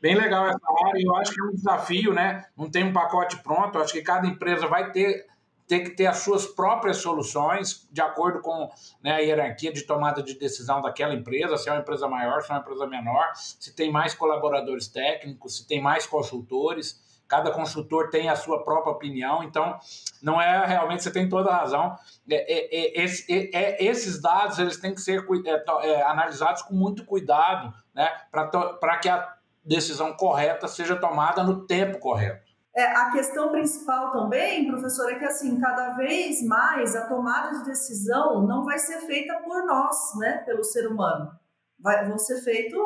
Bem 0.00 0.14
legal 0.14 0.46
essa 0.46 0.58
área, 0.86 1.02
eu 1.02 1.16
acho 1.16 1.32
que 1.32 1.40
é 1.40 1.44
um 1.44 1.54
desafio, 1.54 2.14
né? 2.14 2.46
Não 2.56 2.70
tem 2.70 2.84
um 2.84 2.92
pacote 2.92 3.36
pronto, 3.42 3.78
acho 3.78 3.92
que 3.92 4.02
cada 4.02 4.28
empresa 4.28 4.66
vai 4.68 4.92
ter, 4.92 5.26
ter 5.66 5.80
que 5.80 5.90
ter 5.90 6.06
as 6.06 6.18
suas 6.18 6.46
próprias 6.46 6.98
soluções, 6.98 7.88
de 7.90 8.00
acordo 8.00 8.40
com 8.40 8.70
né, 9.02 9.14
a 9.14 9.18
hierarquia 9.18 9.72
de 9.72 9.82
tomada 9.82 10.22
de 10.22 10.38
decisão 10.38 10.80
daquela 10.80 11.14
empresa, 11.14 11.56
se 11.56 11.68
é 11.68 11.72
uma 11.72 11.80
empresa 11.80 12.06
maior, 12.06 12.42
se 12.42 12.50
é 12.50 12.54
uma 12.54 12.60
empresa 12.60 12.86
menor, 12.86 13.34
se 13.34 13.74
tem 13.74 13.90
mais 13.90 14.14
colaboradores 14.14 14.86
técnicos, 14.86 15.58
se 15.58 15.66
tem 15.66 15.82
mais 15.82 16.06
consultores. 16.06 17.07
Cada 17.28 17.50
consultor 17.50 18.08
tem 18.08 18.30
a 18.30 18.36
sua 18.36 18.64
própria 18.64 18.90
opinião, 18.90 19.42
então 19.42 19.78
não 20.22 20.40
é 20.40 20.64
realmente, 20.64 21.02
você 21.02 21.10
tem 21.10 21.28
toda 21.28 21.50
a 21.50 21.56
razão. 21.58 21.94
É, 22.28 22.36
é, 22.36 23.00
é, 23.00 23.04
esse, 23.04 23.50
é 23.54 23.84
esses 23.84 24.20
dados 24.20 24.58
eles 24.58 24.78
têm 24.78 24.94
que 24.94 25.00
ser 25.00 25.22
é, 25.44 25.86
é, 25.86 26.02
analisados 26.02 26.62
com 26.62 26.74
muito 26.74 27.04
cuidado, 27.04 27.74
né, 27.94 28.08
para 28.30 28.96
que 28.96 29.10
a 29.10 29.34
decisão 29.62 30.14
correta 30.14 30.66
seja 30.66 30.96
tomada 30.96 31.42
no 31.42 31.66
tempo 31.66 31.98
correto. 31.98 32.48
É, 32.74 32.84
a 32.96 33.10
questão 33.10 33.50
principal 33.50 34.12
também, 34.12 34.66
professor, 34.66 35.12
é 35.12 35.18
que 35.18 35.24
assim, 35.24 35.60
cada 35.60 35.90
vez 35.90 36.42
mais 36.46 36.96
a 36.96 37.06
tomada 37.06 37.58
de 37.58 37.64
decisão 37.64 38.46
não 38.46 38.64
vai 38.64 38.78
ser 38.78 39.00
feita 39.00 39.34
por 39.40 39.66
nós, 39.66 40.14
né, 40.16 40.38
pelo 40.46 40.64
ser 40.64 40.86
humano. 40.86 41.30
Vai, 41.78 42.08
vão 42.08 42.18
ser 42.18 42.40
feito 42.40 42.76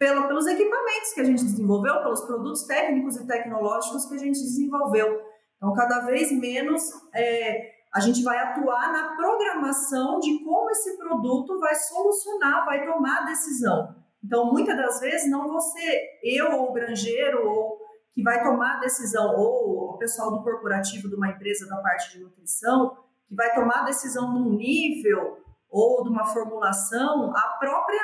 pelo, 0.00 0.26
pelos 0.26 0.46
equipamentos 0.46 1.12
que 1.12 1.20
a 1.20 1.24
gente 1.24 1.44
desenvolveu, 1.44 2.02
pelos 2.02 2.22
produtos 2.22 2.62
técnicos 2.62 3.16
e 3.16 3.26
tecnológicos 3.26 4.06
que 4.06 4.14
a 4.14 4.18
gente 4.18 4.40
desenvolveu. 4.40 5.20
Então, 5.58 5.74
cada 5.74 6.00
vez 6.06 6.32
menos 6.32 6.82
é, 7.14 7.70
a 7.92 8.00
gente 8.00 8.22
vai 8.22 8.38
atuar 8.38 8.90
na 8.94 9.14
programação 9.14 10.18
de 10.18 10.42
como 10.42 10.70
esse 10.70 10.96
produto 10.96 11.60
vai 11.60 11.74
solucionar, 11.74 12.64
vai 12.64 12.86
tomar 12.86 13.18
a 13.18 13.26
decisão. 13.26 13.94
Então, 14.24 14.50
muitas 14.50 14.74
das 14.74 15.00
vezes, 15.00 15.30
não 15.30 15.52
você, 15.52 16.02
eu 16.24 16.50
ou 16.50 16.70
o 16.70 16.72
granjeiro, 16.72 17.46
ou 17.46 17.78
que 18.14 18.22
vai 18.22 18.42
tomar 18.42 18.76
a 18.76 18.80
decisão, 18.80 19.36
ou 19.36 19.90
o 19.90 19.98
pessoal 19.98 20.30
do 20.30 20.42
corporativo 20.42 21.10
de 21.10 21.14
uma 21.14 21.28
empresa 21.28 21.68
da 21.68 21.76
parte 21.76 22.16
de 22.16 22.24
nutrição, 22.24 22.96
que 23.28 23.34
vai 23.34 23.54
tomar 23.54 23.80
a 23.80 23.84
decisão 23.84 24.32
num 24.32 24.56
nível 24.56 25.40
ou 25.70 26.02
de 26.02 26.10
uma 26.10 26.26
formulação, 26.26 27.32
a 27.34 27.56
própria, 27.58 28.00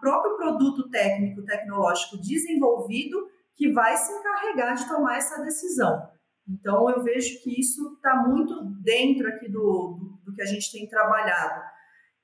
próprio 0.00 0.36
produto 0.36 0.88
técnico, 0.90 1.44
tecnológico 1.44 2.18
desenvolvido 2.18 3.28
que 3.54 3.72
vai 3.72 3.96
se 3.96 4.12
encarregar 4.12 4.74
de 4.76 4.88
tomar 4.88 5.18
essa 5.18 5.42
decisão. 5.42 6.08
Então, 6.48 6.88
eu 6.88 7.02
vejo 7.02 7.42
que 7.42 7.60
isso 7.60 7.94
está 7.94 8.16
muito 8.26 8.64
dentro 8.82 9.28
aqui 9.28 9.48
do, 9.48 9.98
do, 9.98 10.18
do, 10.24 10.34
que 10.34 10.40
a 10.40 10.46
gente 10.46 10.72
tem 10.72 10.88
trabalhado. 10.88 11.62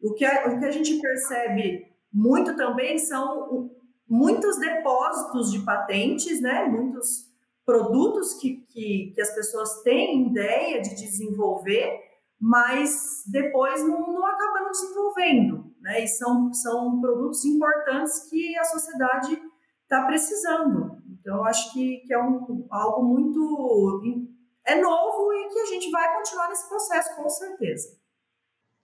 O 0.01 0.15
que 0.15 0.25
a, 0.25 0.49
o 0.49 0.59
que 0.59 0.65
a 0.65 0.71
gente 0.71 0.99
percebe 0.99 1.87
muito 2.13 2.57
também 2.57 2.99
são 2.99 3.71
muitos 4.09 4.59
depósitos 4.59 5.53
de 5.53 5.59
patentes, 5.61 6.41
né? 6.41 6.65
muitos 6.65 7.35
produtos 7.67 8.35
que, 8.35 8.65
que, 8.69 9.13
que 9.15 9.21
as 9.21 9.35
pessoas 9.35 9.83
têm 9.83 10.29
ideia 10.29 10.81
de 10.81 10.95
desenvolver, 10.95 12.01
mas 12.41 13.25
depois 13.27 13.83
não, 13.83 14.13
não 14.13 14.27
acabam 14.27 14.71
desenvolvendo. 14.71 15.74
Né? 15.85 16.03
E 16.03 16.09
são, 16.09 16.51
são 16.55 16.99
produtos 16.99 17.45
importantes 17.45 18.31
que 18.31 18.57
a 18.57 18.65
sociedade 18.65 19.39
está 19.83 20.07
precisando. 20.07 20.97
Então, 21.13 21.45
acho 21.45 21.75
que, 21.75 21.99
que 22.07 22.15
é 22.15 22.19
um, 22.19 22.67
algo 22.71 23.05
muito. 23.05 24.27
é 24.67 24.81
novo 24.81 25.31
e 25.35 25.49
que 25.51 25.59
a 25.59 25.67
gente 25.67 25.91
vai 25.91 26.17
continuar 26.17 26.49
nesse 26.49 26.67
processo, 26.71 27.15
com 27.15 27.29
certeza. 27.29 27.99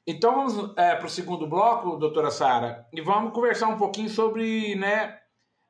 Então 0.06 0.34
vamos 0.34 0.76
é, 0.76 0.94
para 0.94 1.06
o 1.06 1.10
segundo 1.10 1.46
bloco, 1.46 1.96
doutora 1.96 2.30
Sara, 2.30 2.86
e 2.92 3.00
vamos 3.00 3.32
conversar 3.32 3.68
um 3.68 3.78
pouquinho 3.78 4.08
sobre 4.08 4.74
né, 4.74 5.18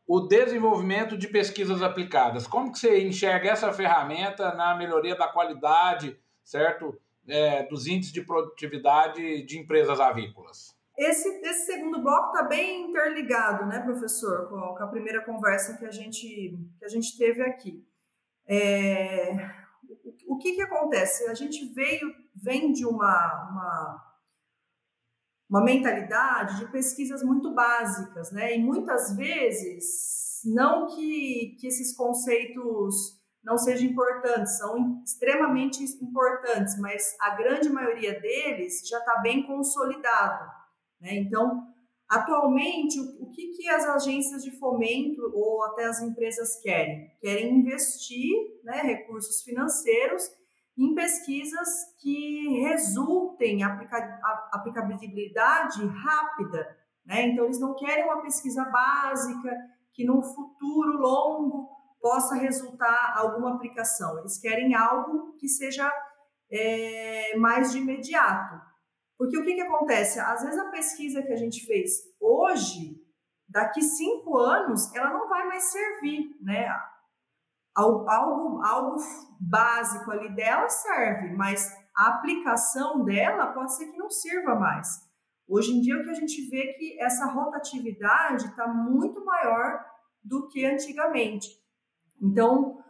o 0.06 0.20
desenvolvimento 0.20 1.16
de 1.16 1.28
pesquisas 1.28 1.82
aplicadas. 1.82 2.46
Como 2.46 2.72
que 2.72 2.78
você 2.78 3.02
enxerga 3.02 3.50
essa 3.50 3.72
ferramenta 3.72 4.54
na 4.54 4.74
melhoria 4.74 5.16
da 5.16 5.28
qualidade, 5.28 6.18
certo, 6.42 6.98
é, 7.28 7.64
dos 7.64 7.86
índices 7.86 8.12
de 8.12 8.22
produtividade 8.22 9.44
de 9.44 9.58
empresas 9.58 10.00
avícolas? 10.00 10.79
Esse, 11.00 11.28
esse 11.42 11.64
segundo 11.64 12.02
bloco 12.02 12.34
está 12.34 12.46
bem 12.46 12.90
interligado, 12.90 13.64
né, 13.64 13.80
professor, 13.80 14.50
com 14.50 14.84
a, 14.84 14.86
primeira 14.86 15.24
conversa 15.24 15.78
que 15.78 15.86
a 15.86 15.90
gente, 15.90 16.58
que 16.78 16.84
a 16.84 16.88
gente 16.88 17.16
teve 17.16 17.40
aqui. 17.40 17.82
É, 18.46 19.32
o, 20.04 20.34
o 20.34 20.38
que, 20.38 20.52
que 20.52 20.60
acontece? 20.60 21.26
A 21.30 21.32
gente 21.32 21.72
veio, 21.72 22.14
vem 22.34 22.70
de 22.72 22.84
uma, 22.84 23.48
uma 23.50 24.10
uma 25.48 25.64
mentalidade 25.64 26.60
de 26.60 26.70
pesquisas 26.70 27.24
muito 27.24 27.52
básicas, 27.52 28.30
né? 28.30 28.56
E 28.56 28.62
muitas 28.62 29.16
vezes, 29.16 30.42
não 30.44 30.86
que, 30.86 31.56
que 31.58 31.66
esses 31.66 31.96
conceitos 31.96 33.18
não 33.42 33.58
sejam 33.58 33.88
importantes, 33.88 34.58
são 34.58 35.02
extremamente 35.02 35.82
importantes, 36.00 36.78
mas 36.78 37.16
a 37.20 37.34
grande 37.34 37.68
maioria 37.68 38.20
deles 38.20 38.86
já 38.86 38.98
está 38.98 39.18
bem 39.22 39.44
consolidado, 39.44 40.59
né? 41.00 41.14
Então, 41.14 41.66
atualmente, 42.08 43.00
o, 43.00 43.24
o 43.24 43.30
que, 43.30 43.48
que 43.48 43.68
as 43.68 43.84
agências 43.86 44.42
de 44.42 44.50
fomento 44.58 45.22
ou 45.34 45.64
até 45.64 45.84
as 45.84 46.00
empresas 46.02 46.60
querem? 46.60 47.10
Querem 47.20 47.54
investir 47.54 48.60
né, 48.62 48.82
recursos 48.82 49.42
financeiros 49.42 50.30
em 50.76 50.94
pesquisas 50.94 51.68
que 52.00 52.60
resultem 52.62 53.62
aplica 53.62 54.20
aplicabilidade 54.52 55.84
rápida. 55.86 56.76
Né? 57.04 57.28
Então, 57.28 57.44
eles 57.44 57.60
não 57.60 57.74
querem 57.74 58.04
uma 58.04 58.22
pesquisa 58.22 58.64
básica 58.64 59.50
que 59.92 60.04
no 60.04 60.22
futuro 60.22 60.98
longo 60.98 61.68
possa 62.00 62.34
resultar 62.34 63.14
alguma 63.16 63.54
aplicação. 63.54 64.18
Eles 64.18 64.38
querem 64.38 64.74
algo 64.74 65.34
que 65.38 65.48
seja 65.48 65.92
é, 66.50 67.36
mais 67.36 67.72
de 67.72 67.78
imediato. 67.78 68.69
Porque 69.20 69.36
o 69.36 69.44
que, 69.44 69.54
que 69.54 69.60
acontece? 69.60 70.18
Às 70.18 70.42
vezes 70.42 70.58
a 70.58 70.70
pesquisa 70.70 71.22
que 71.22 71.30
a 71.30 71.36
gente 71.36 71.66
fez 71.66 71.90
hoje, 72.18 72.98
daqui 73.46 73.82
cinco 73.82 74.38
anos, 74.38 74.90
ela 74.94 75.10
não 75.10 75.28
vai 75.28 75.46
mais 75.46 75.64
servir, 75.64 76.38
né? 76.40 76.66
Algo, 77.76 78.62
algo 78.64 78.96
básico 79.38 80.10
ali 80.10 80.34
dela 80.34 80.66
serve, 80.70 81.36
mas 81.36 81.70
a 81.94 82.08
aplicação 82.14 83.04
dela 83.04 83.48
pode 83.48 83.76
ser 83.76 83.92
que 83.92 83.98
não 83.98 84.08
sirva 84.08 84.54
mais. 84.54 84.88
Hoje 85.46 85.76
em 85.76 85.82
dia, 85.82 85.98
o 85.98 86.02
que 86.02 86.10
a 86.10 86.14
gente 86.14 86.48
vê 86.48 86.70
é 86.70 86.72
que 86.72 86.98
essa 86.98 87.26
rotatividade 87.26 88.46
está 88.46 88.66
muito 88.68 89.22
maior 89.22 89.84
do 90.24 90.48
que 90.48 90.64
antigamente. 90.64 91.46
Então, 92.22 92.82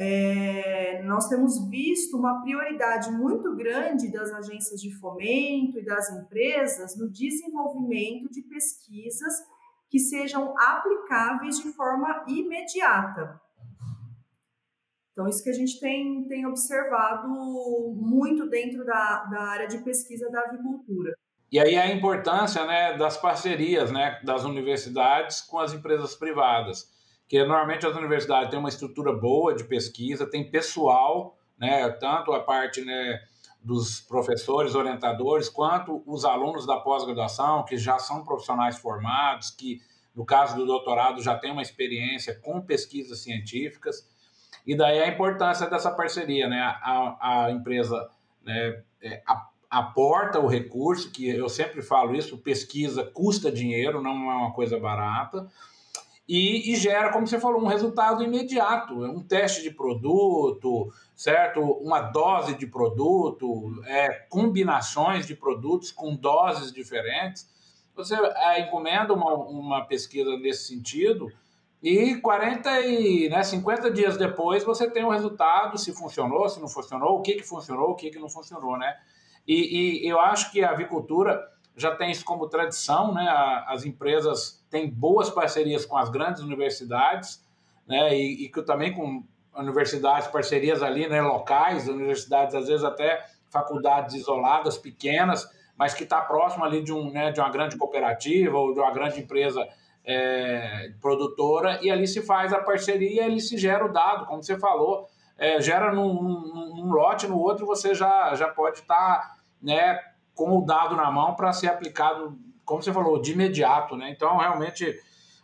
é, 0.00 1.02
nós 1.02 1.28
temos 1.28 1.68
visto 1.68 2.16
uma 2.16 2.40
prioridade 2.40 3.10
muito 3.10 3.56
grande 3.56 4.12
das 4.12 4.30
agências 4.30 4.80
de 4.80 4.94
fomento 4.94 5.76
e 5.76 5.84
das 5.84 6.08
empresas 6.10 6.96
no 6.96 7.10
desenvolvimento 7.10 8.30
de 8.30 8.42
pesquisas 8.42 9.34
que 9.90 9.98
sejam 9.98 10.54
aplicáveis 10.56 11.58
de 11.58 11.72
forma 11.72 12.24
imediata. 12.28 13.40
Então, 15.10 15.26
isso 15.26 15.42
que 15.42 15.50
a 15.50 15.54
gente 15.54 15.80
tem, 15.80 16.28
tem 16.28 16.46
observado 16.46 17.26
muito 17.96 18.48
dentro 18.48 18.84
da, 18.84 19.24
da 19.24 19.42
área 19.48 19.66
de 19.66 19.78
pesquisa 19.78 20.30
da 20.30 20.42
avicultura. 20.42 21.12
E 21.50 21.58
aí 21.58 21.76
a 21.76 21.92
importância 21.92 22.64
né, 22.64 22.96
das 22.96 23.16
parcerias 23.16 23.90
né, 23.90 24.20
das 24.22 24.44
universidades 24.44 25.40
com 25.40 25.58
as 25.58 25.72
empresas 25.72 26.14
privadas 26.14 26.96
que 27.28 27.38
normalmente 27.44 27.86
as 27.86 27.94
universidades 27.94 28.50
têm 28.50 28.58
uma 28.58 28.68
estrutura 28.68 29.12
boa 29.12 29.54
de 29.54 29.64
pesquisa, 29.64 30.26
tem 30.28 30.50
pessoal, 30.50 31.36
né, 31.58 31.88
tanto 31.90 32.32
a 32.32 32.40
parte 32.40 32.82
né, 32.82 33.20
dos 33.62 34.00
professores, 34.00 34.74
orientadores, 34.74 35.48
quanto 35.48 36.02
os 36.06 36.24
alunos 36.24 36.66
da 36.66 36.78
pós-graduação, 36.78 37.64
que 37.64 37.76
já 37.76 37.98
são 37.98 38.24
profissionais 38.24 38.78
formados, 38.78 39.50
que 39.50 39.80
no 40.14 40.24
caso 40.24 40.56
do 40.56 40.64
doutorado 40.64 41.22
já 41.22 41.36
tem 41.36 41.52
uma 41.52 41.62
experiência 41.62 42.34
com 42.34 42.60
pesquisas 42.60 43.20
científicas, 43.20 44.08
e 44.66 44.74
daí 44.74 45.00
a 45.00 45.08
importância 45.08 45.68
dessa 45.68 45.90
parceria, 45.90 46.48
né? 46.48 46.60
A, 46.60 47.46
a 47.46 47.50
empresa 47.50 48.10
né, 48.42 48.82
é, 49.02 49.22
aporta 49.70 50.40
o 50.40 50.46
recurso, 50.46 51.10
que 51.10 51.28
eu 51.28 51.48
sempre 51.48 51.82
falo 51.82 52.14
isso, 52.14 52.38
pesquisa 52.38 53.04
custa 53.04 53.50
dinheiro, 53.50 54.02
não 54.02 54.30
é 54.30 54.34
uma 54.34 54.52
coisa 54.52 54.78
barata, 54.78 55.46
e, 56.28 56.72
e, 56.72 56.76
gera, 56.76 57.10
como 57.10 57.26
você 57.26 57.40
falou, 57.40 57.62
um 57.62 57.66
resultado 57.66 58.22
imediato, 58.22 58.94
um 59.02 59.22
teste 59.22 59.62
de 59.62 59.70
produto, 59.70 60.92
certo? 61.16 61.60
Uma 61.60 62.00
dose 62.00 62.54
de 62.54 62.66
produto, 62.66 63.82
é, 63.86 64.10
combinações 64.28 65.26
de 65.26 65.34
produtos 65.34 65.90
com 65.90 66.14
doses 66.14 66.70
diferentes. 66.70 67.48
Você 67.96 68.14
é, 68.14 68.60
encomenda 68.60 69.14
uma, 69.14 69.34
uma 69.34 69.84
pesquisa 69.86 70.36
nesse 70.36 70.68
sentido 70.68 71.32
e 71.82 72.16
40 72.16 72.80
e 72.80 73.28
né, 73.30 73.42
50 73.42 73.90
dias 73.90 74.18
depois 74.18 74.64
você 74.64 74.90
tem 74.90 75.04
o 75.04 75.10
resultado, 75.10 75.78
se 75.78 75.92
funcionou, 75.92 76.48
se 76.48 76.60
não 76.60 76.68
funcionou, 76.68 77.18
o 77.18 77.22
que, 77.22 77.36
que 77.36 77.42
funcionou, 77.42 77.90
o 77.90 77.94
que, 77.94 78.10
que 78.10 78.18
não 78.18 78.28
funcionou, 78.28 78.76
né? 78.76 78.96
E, 79.46 80.04
e 80.04 80.08
eu 80.08 80.20
acho 80.20 80.52
que 80.52 80.62
a 80.62 80.70
avicultura 80.70 81.40
já 81.78 81.94
tem 81.94 82.10
isso 82.10 82.24
como 82.24 82.48
tradição, 82.48 83.14
né? 83.14 83.26
As 83.66 83.84
empresas 83.84 84.62
têm 84.68 84.90
boas 84.90 85.30
parcerias 85.30 85.86
com 85.86 85.96
as 85.96 86.10
grandes 86.10 86.42
universidades, 86.42 87.42
né? 87.86 88.14
E, 88.14 88.44
e 88.44 88.48
também 88.64 88.92
com 88.92 89.24
universidades, 89.56 90.28
parcerias 90.28 90.82
ali, 90.82 91.08
né? 91.08 91.22
Locais, 91.22 91.88
universidades 91.88 92.54
às 92.54 92.66
vezes 92.66 92.84
até 92.84 93.24
faculdades 93.48 94.14
isoladas, 94.14 94.76
pequenas, 94.76 95.48
mas 95.76 95.94
que 95.94 96.02
está 96.02 96.20
próximo 96.20 96.64
ali 96.64 96.82
de, 96.82 96.92
um, 96.92 97.10
né, 97.10 97.30
de 97.30 97.40
uma 97.40 97.50
grande 97.50 97.76
cooperativa 97.76 98.58
ou 98.58 98.74
de 98.74 98.80
uma 98.80 98.90
grande 98.90 99.20
empresa 99.20 99.66
é, 100.04 100.90
produtora, 101.00 101.78
e 101.82 101.90
ali 101.90 102.06
se 102.06 102.22
faz 102.22 102.52
a 102.52 102.60
parceria 102.60 103.24
ali 103.24 103.40
se 103.40 103.56
gera 103.56 103.84
o 103.84 103.92
dado, 103.92 104.26
como 104.26 104.42
você 104.42 104.58
falou, 104.58 105.06
é, 105.36 105.60
gera 105.60 105.92
num, 105.92 106.14
num, 106.22 106.76
num, 106.76 106.90
lote, 106.90 107.26
no 107.26 107.38
outro 107.38 107.64
você 107.64 107.94
já, 107.94 108.34
já 108.34 108.48
pode 108.48 108.80
estar 108.80 108.96
tá, 108.96 109.36
né, 109.62 110.00
com 110.38 110.56
o 110.56 110.64
dado 110.64 110.94
na 110.94 111.10
mão 111.10 111.34
para 111.34 111.52
ser 111.52 111.66
aplicado, 111.66 112.38
como 112.64 112.80
você 112.80 112.92
falou, 112.92 113.20
de 113.20 113.32
imediato, 113.32 113.96
né? 113.96 114.08
Então, 114.08 114.36
realmente, 114.36 114.96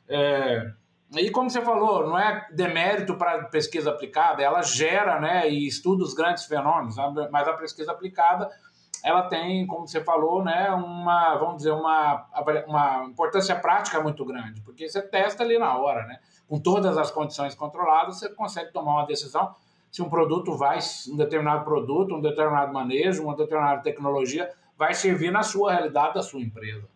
é... 0.09 0.71
e 1.17 1.33
como 1.33 1.51
você 1.51 1.61
falou, 1.61 2.07
não 2.07 2.17
é 2.17 2.47
demérito 2.53 3.17
para 3.17 3.47
pesquisa 3.47 3.91
aplicada, 3.91 4.41
ela 4.41 4.63
gera, 4.63 5.19
né, 5.19 5.51
e 5.51 5.67
estuda 5.67 6.05
os 6.05 6.15
grandes 6.15 6.45
fenômenos, 6.45 6.95
mas 7.33 7.49
a 7.49 7.55
pesquisa 7.55 7.91
aplicada, 7.91 8.49
ela 9.03 9.23
tem, 9.23 9.67
como 9.67 9.89
você 9.89 10.01
falou, 10.01 10.45
né, 10.45 10.71
uma, 10.71 11.35
vamos 11.39 11.57
dizer, 11.57 11.73
uma, 11.73 12.25
uma 12.69 13.05
importância 13.07 13.57
prática 13.57 14.01
muito 14.01 14.25
grande, 14.25 14.61
porque 14.61 14.89
você 14.89 15.03
testa 15.03 15.43
ali 15.43 15.59
na 15.59 15.77
hora, 15.77 16.07
né? 16.07 16.21
Com 16.49 16.61
todas 16.61 16.97
as 16.97 17.11
condições 17.11 17.57
controladas, 17.57 18.21
você 18.21 18.29
consegue 18.29 18.73
tomar 18.73 18.93
uma 18.93 19.07
decisão 19.07 19.57
se 19.91 20.03
um 20.03 20.09
produto 20.09 20.57
vai, 20.57 20.79
um 21.09 21.17
determinado 21.17 21.65
produto, 21.65 22.15
um 22.15 22.21
determinado 22.21 22.73
manejo, 22.73 23.25
uma 23.25 23.37
determinada 23.37 23.83
tecnologia 23.83 24.51
vai 24.77 24.95
servir 24.95 25.31
na 25.31 25.43
sua 25.43 25.73
realidade 25.73 26.15
da 26.15 26.23
sua 26.23 26.41
empresa. 26.41 26.87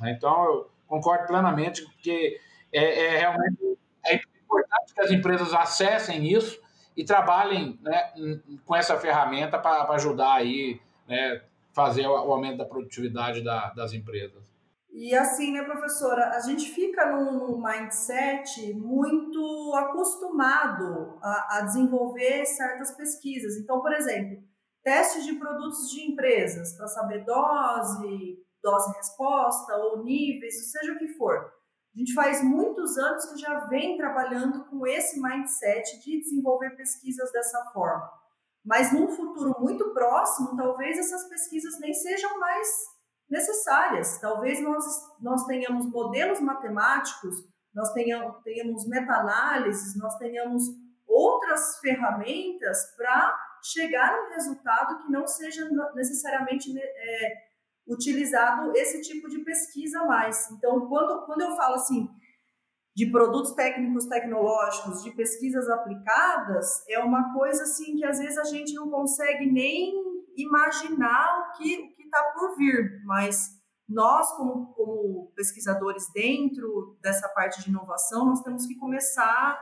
Né? 0.00 0.12
Então, 0.16 0.44
eu 0.44 0.70
concordo 0.86 1.26
plenamente 1.26 1.86
que 2.02 2.38
é, 2.72 3.06
é 3.06 3.18
realmente 3.18 3.78
é 4.06 4.14
importante 4.16 4.94
que 4.94 5.00
as 5.00 5.10
empresas 5.10 5.52
acessem 5.52 6.26
isso 6.32 6.60
e 6.96 7.04
trabalhem 7.04 7.78
né, 7.82 8.12
com 8.64 8.74
essa 8.74 8.98
ferramenta 8.98 9.58
para 9.58 9.88
ajudar 9.94 10.34
aí, 10.34 10.80
né, 11.06 11.42
fazer 11.72 12.06
o 12.06 12.14
aumento 12.14 12.58
da 12.58 12.64
produtividade 12.64 13.42
da, 13.42 13.70
das 13.70 13.92
empresas. 13.92 14.42
E 14.92 15.14
assim, 15.14 15.52
né, 15.52 15.62
professora, 15.62 16.30
a 16.30 16.40
gente 16.40 16.68
fica 16.70 17.06
num 17.12 17.62
mindset 17.62 18.74
muito 18.74 19.72
acostumado 19.76 21.16
a, 21.22 21.58
a 21.58 21.60
desenvolver 21.62 22.44
certas 22.44 22.90
pesquisas. 22.90 23.56
Então, 23.56 23.80
por 23.80 23.92
exemplo, 23.92 24.42
testes 24.82 25.24
de 25.24 25.34
produtos 25.34 25.90
de 25.90 26.10
empresas 26.10 26.76
para 26.76 26.86
saber 26.88 27.24
dose, 27.24 28.38
dose-resposta 28.62 29.76
ou 29.76 30.02
níveis, 30.02 30.70
seja 30.70 30.92
o 30.92 30.98
que 30.98 31.08
for. 31.14 31.52
A 31.94 31.98
gente 31.98 32.14
faz 32.14 32.42
muitos 32.42 32.96
anos 32.96 33.26
que 33.26 33.38
já 33.38 33.66
vem 33.66 33.96
trabalhando 33.96 34.64
com 34.66 34.86
esse 34.86 35.20
mindset 35.20 36.00
de 36.04 36.20
desenvolver 36.20 36.76
pesquisas 36.76 37.32
dessa 37.32 37.64
forma. 37.72 38.08
Mas 38.64 38.92
num 38.92 39.08
futuro 39.08 39.56
muito 39.58 39.92
próximo, 39.92 40.56
talvez 40.56 40.98
essas 40.98 41.28
pesquisas 41.28 41.80
nem 41.80 41.92
sejam 41.92 42.38
mais 42.38 42.68
necessárias. 43.28 44.18
Talvez 44.18 44.60
nós, 44.60 44.84
nós 45.20 45.44
tenhamos 45.46 45.86
modelos 45.86 46.40
matemáticos, 46.40 47.44
nós 47.74 47.92
tenhamos, 47.92 48.42
tenhamos 48.42 48.86
meta-análises, 48.86 49.96
nós 49.96 50.16
tenhamos 50.16 50.64
outras 51.06 51.78
ferramentas 51.78 52.94
para 52.96 53.36
chegar 53.62 54.12
a 54.12 54.26
um 54.26 54.30
resultado 54.30 55.02
que 55.02 55.12
não 55.12 55.26
seja 55.26 55.68
necessariamente 55.94 56.72
né, 56.72 56.80
é, 56.82 57.32
utilizado 57.86 58.72
esse 58.76 59.02
tipo 59.02 59.28
de 59.28 59.40
pesquisa 59.40 60.04
mais. 60.04 60.50
Então, 60.52 60.88
quando, 60.88 61.26
quando 61.26 61.40
eu 61.42 61.56
falo 61.56 61.74
assim 61.74 62.08
de 62.94 63.10
produtos 63.10 63.52
técnicos 63.52 64.06
tecnológicos, 64.06 65.02
de 65.02 65.12
pesquisas 65.12 65.68
aplicadas, 65.68 66.84
é 66.88 66.98
uma 66.98 67.32
coisa 67.32 67.62
assim 67.62 67.96
que 67.96 68.04
às 68.04 68.18
vezes 68.18 68.36
a 68.36 68.44
gente 68.44 68.74
não 68.74 68.90
consegue 68.90 69.50
nem 69.50 69.94
imaginar 70.36 71.40
o 71.40 71.52
que 71.56 71.94
está 71.98 72.22
por 72.34 72.56
vir, 72.56 73.02
mas 73.04 73.60
nós, 73.88 74.30
como, 74.36 74.72
como 74.74 75.32
pesquisadores 75.34 76.10
dentro 76.12 76.96
dessa 77.02 77.28
parte 77.28 77.62
de 77.62 77.70
inovação, 77.70 78.26
nós 78.26 78.42
temos 78.42 78.66
que 78.66 78.76
começar 78.76 79.58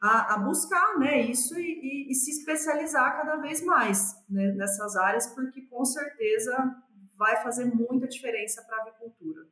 a, 0.00 0.34
a 0.34 0.38
buscar 0.38 0.98
né, 0.98 1.20
isso 1.20 1.58
e, 1.58 2.06
e, 2.08 2.10
e, 2.10 2.14
se 2.14 2.30
especializar 2.30 3.16
cada 3.16 3.36
vez 3.36 3.62
mais 3.62 4.16
né, 4.28 4.52
nessas 4.52 4.96
áreas, 4.96 5.26
porque 5.28 5.60
com 5.62 5.84
certeza 5.84 6.74
vai 7.18 7.42
fazer 7.42 7.66
muita 7.66 8.08
diferença 8.08 8.62
para 8.62 8.78
a 8.78 8.80
avicultura. 8.82 9.42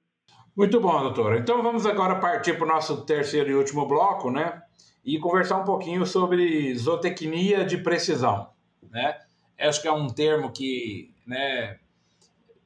Muito 0.56 0.80
bom, 0.80 1.00
doutora. 1.00 1.38
Então 1.38 1.62
vamos 1.62 1.84
agora 1.84 2.18
partir 2.18 2.56
para 2.56 2.64
o 2.64 2.68
nosso 2.68 3.04
terceiro 3.04 3.50
e 3.50 3.54
último 3.54 3.86
bloco, 3.86 4.30
né? 4.30 4.62
E 5.04 5.18
conversar 5.20 5.58
um 5.58 5.64
pouquinho 5.64 6.04
sobre 6.04 6.74
zootecnia 6.74 7.64
de 7.64 7.78
precisão, 7.78 8.50
né? 8.90 9.20
Acho 9.60 9.82
que 9.82 9.88
é 9.88 9.92
um 9.92 10.08
termo 10.08 10.50
que, 10.50 11.14
né, 11.26 11.78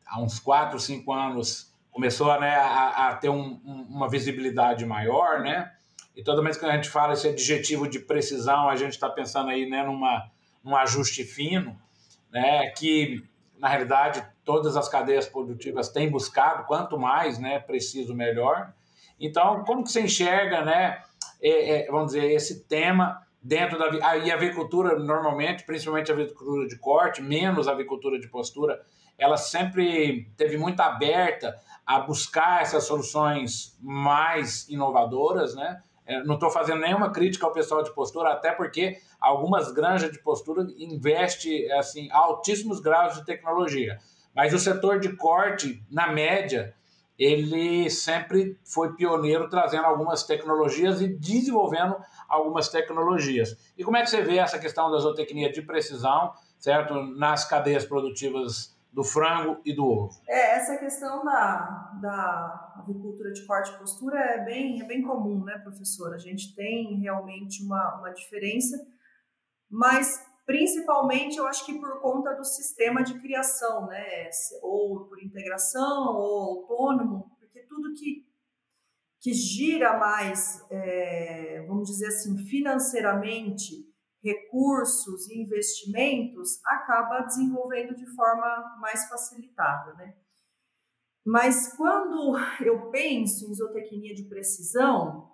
há 0.06 0.20
uns 0.22 0.38
4, 0.38 0.78
5 0.78 1.12
anos 1.12 1.72
começou 1.90 2.28
né, 2.40 2.54
a, 2.54 3.08
a 3.08 3.16
ter 3.16 3.28
um, 3.28 3.60
um, 3.64 3.86
uma 3.90 4.08
visibilidade 4.08 4.86
maior, 4.86 5.40
né? 5.40 5.72
E 6.14 6.22
toda 6.22 6.42
vez 6.42 6.56
que 6.56 6.64
a 6.64 6.74
gente 6.74 6.90
fala 6.90 7.14
esse 7.14 7.28
adjetivo 7.28 7.88
de 7.88 7.98
precisão, 7.98 8.68
a 8.68 8.76
gente 8.76 8.92
está 8.92 9.08
pensando 9.08 9.50
aí 9.50 9.68
né, 9.68 9.82
numa, 9.82 10.30
num 10.62 10.76
ajuste 10.76 11.24
fino, 11.24 11.78
né, 12.30 12.70
que 12.70 13.22
na 13.58 13.68
realidade 13.68 14.24
todas 14.44 14.76
as 14.76 14.88
cadeias 14.88 15.26
produtivas 15.26 15.88
têm 15.88 16.10
buscado, 16.10 16.64
quanto 16.66 16.98
mais 16.98 17.38
né, 17.38 17.58
preciso, 17.58 18.14
melhor. 18.14 18.72
Então, 19.18 19.64
como 19.64 19.84
que 19.84 19.92
você 19.92 20.02
enxerga, 20.02 20.64
né, 20.64 21.02
é, 21.40 21.86
é, 21.86 21.90
vamos 21.90 22.12
dizer, 22.12 22.30
esse 22.32 22.64
tema 22.64 23.22
dentro 23.42 23.78
da 23.78 24.16
e 24.18 24.30
a 24.30 24.34
avicultura 24.34 24.98
normalmente, 24.98 25.64
principalmente 25.64 26.10
a 26.10 26.14
avicultura 26.14 26.68
de 26.68 26.78
corte, 26.78 27.20
menos 27.20 27.66
a 27.66 27.72
avicultura 27.72 28.18
de 28.18 28.28
postura, 28.28 28.80
ela 29.18 29.36
sempre 29.36 30.30
teve 30.36 30.56
muito 30.56 30.80
aberta 30.80 31.56
a 31.86 32.00
buscar 32.00 32.62
essas 32.62 32.84
soluções 32.84 33.76
mais 33.80 34.68
inovadoras, 34.68 35.54
né? 35.54 35.82
É, 36.12 36.22
não 36.24 36.34
estou 36.34 36.50
fazendo 36.50 36.80
nenhuma 36.80 37.10
crítica 37.10 37.46
ao 37.46 37.52
pessoal 37.52 37.82
de 37.82 37.94
postura, 37.94 38.32
até 38.32 38.52
porque 38.52 38.98
algumas 39.20 39.72
granjas 39.72 40.12
de 40.12 40.18
postura 40.18 40.66
investem 40.76 41.70
assim 41.72 42.10
altíssimos 42.10 42.80
graus 42.80 43.14
de 43.14 43.24
tecnologia. 43.24 43.98
Mas 44.34 44.52
o 44.52 44.58
setor 44.58 45.00
de 45.00 45.16
corte, 45.16 45.82
na 45.90 46.12
média, 46.12 46.74
ele 47.18 47.88
sempre 47.88 48.58
foi 48.64 48.94
pioneiro 48.94 49.48
trazendo 49.48 49.86
algumas 49.86 50.24
tecnologias 50.24 51.00
e 51.00 51.08
desenvolvendo 51.08 51.96
algumas 52.28 52.68
tecnologias. 52.68 53.56
E 53.76 53.84
como 53.84 53.96
é 53.96 54.02
que 54.02 54.10
você 54.10 54.22
vê 54.22 54.38
essa 54.38 54.58
questão 54.58 54.90
da 54.90 54.98
zootecnia 54.98 55.52
de 55.52 55.62
precisão, 55.62 56.32
certo, 56.58 56.94
nas 56.94 57.44
cadeias 57.44 57.84
produtivas 57.84 58.74
do 58.92 59.02
frango 59.02 59.60
e 59.64 59.74
do 59.74 59.86
ovo? 59.86 60.20
É, 60.28 60.56
essa 60.56 60.76
questão 60.76 61.24
da, 61.24 61.98
da 62.00 62.74
avicultura 62.76 63.32
de 63.32 63.46
corte 63.46 63.72
e 63.72 63.78
postura 63.78 64.18
é 64.18 64.44
bem, 64.44 64.80
é 64.82 64.84
bem 64.84 65.02
comum, 65.02 65.42
né, 65.44 65.58
professor? 65.58 66.12
A 66.12 66.18
gente 66.18 66.54
tem 66.54 67.00
realmente 67.00 67.64
uma, 67.64 67.98
uma 67.98 68.10
diferença, 68.10 68.76
mas 69.70 70.22
principalmente 70.44 71.38
eu 71.38 71.46
acho 71.46 71.64
que 71.64 71.78
por 71.78 72.00
conta 72.00 72.34
do 72.34 72.44
sistema 72.44 73.02
de 73.02 73.18
criação, 73.20 73.86
né? 73.86 74.28
Ou 74.60 75.06
por 75.06 75.22
integração, 75.22 76.14
ou 76.14 76.60
autônomo, 76.60 77.30
porque 77.38 77.60
tudo 77.60 77.94
que, 77.94 78.26
que 79.20 79.32
gira 79.32 79.98
mais, 79.98 80.62
é, 80.70 81.64
vamos 81.66 81.88
dizer 81.88 82.08
assim, 82.08 82.36
financeiramente, 82.44 83.90
recursos 84.22 85.28
e 85.28 85.42
investimentos, 85.42 86.60
acaba 86.64 87.22
desenvolvendo 87.22 87.94
de 87.94 88.06
forma 88.14 88.76
mais 88.80 89.08
facilitada, 89.08 89.94
né? 89.94 90.14
Mas 91.24 91.76
quando 91.76 92.36
eu 92.64 92.90
penso 92.90 93.48
em 93.48 93.54
zootecnia 93.54 94.14
de 94.14 94.24
precisão, 94.24 95.30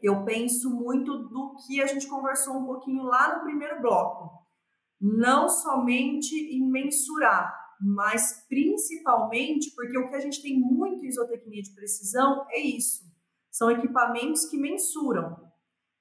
eu 0.00 0.24
penso 0.24 0.70
muito 0.70 1.28
do 1.28 1.56
que 1.66 1.80
a 1.80 1.86
gente 1.86 2.08
conversou 2.08 2.56
um 2.56 2.66
pouquinho 2.66 3.02
lá 3.02 3.36
no 3.36 3.42
primeiro 3.42 3.80
bloco. 3.80 4.46
Não 5.00 5.48
somente 5.48 6.34
em 6.34 6.68
mensurar, 6.70 7.52
mas 7.80 8.46
principalmente 8.48 9.72
porque 9.74 9.98
o 9.98 10.08
que 10.08 10.16
a 10.16 10.20
gente 10.20 10.42
tem 10.42 10.58
muito 10.58 11.04
em 11.04 11.12
zootecnia 11.12 11.62
de 11.62 11.74
precisão 11.74 12.46
é 12.50 12.60
isso. 12.60 13.04
São 13.50 13.70
equipamentos 13.70 14.44
que 14.46 14.56
mensuram, 14.56 15.47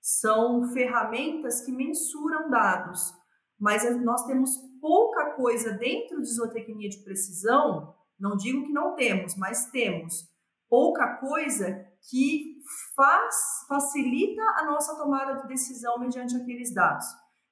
são 0.08 0.64
ferramentas 0.72 1.66
que 1.66 1.72
mensuram 1.74 2.50
dados, 2.50 3.14
mas 3.60 3.84
nós 4.02 4.26
temos 4.26 4.52
pouca 4.80 5.32
coisa 5.32 5.74
dentro 5.74 6.22
de 6.22 6.34
zootecnia 6.34 6.88
de 6.88 7.04
precisão, 7.04 7.94
não 8.18 8.38
digo 8.38 8.66
que 8.66 8.72
não 8.72 8.96
temos, 8.96 9.36
mas 9.36 9.70
temos 9.70 10.32
pouca 10.70 11.18
coisa 11.18 11.86
que 12.10 12.56
faz, 12.96 13.36
facilita 13.68 14.42
a 14.56 14.66
nossa 14.66 14.96
tomada 14.96 15.42
de 15.42 15.48
decisão 15.50 16.00
mediante 16.00 16.38
aqueles 16.38 16.74
dados. 16.74 17.06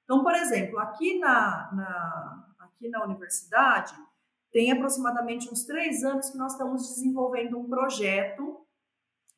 Então, 0.04 0.22
por 0.22 0.34
exemplo, 0.34 0.78
aqui 0.78 1.18
na, 1.18 1.70
na, 1.74 2.54
aqui 2.60 2.88
na 2.88 3.04
universidade, 3.04 3.94
tem 4.50 4.72
aproximadamente 4.72 5.52
uns 5.52 5.66
três 5.66 6.02
anos 6.02 6.30
que 6.30 6.38
nós 6.38 6.52
estamos 6.52 6.88
desenvolvendo 6.88 7.58
um 7.58 7.68
projeto 7.68 8.64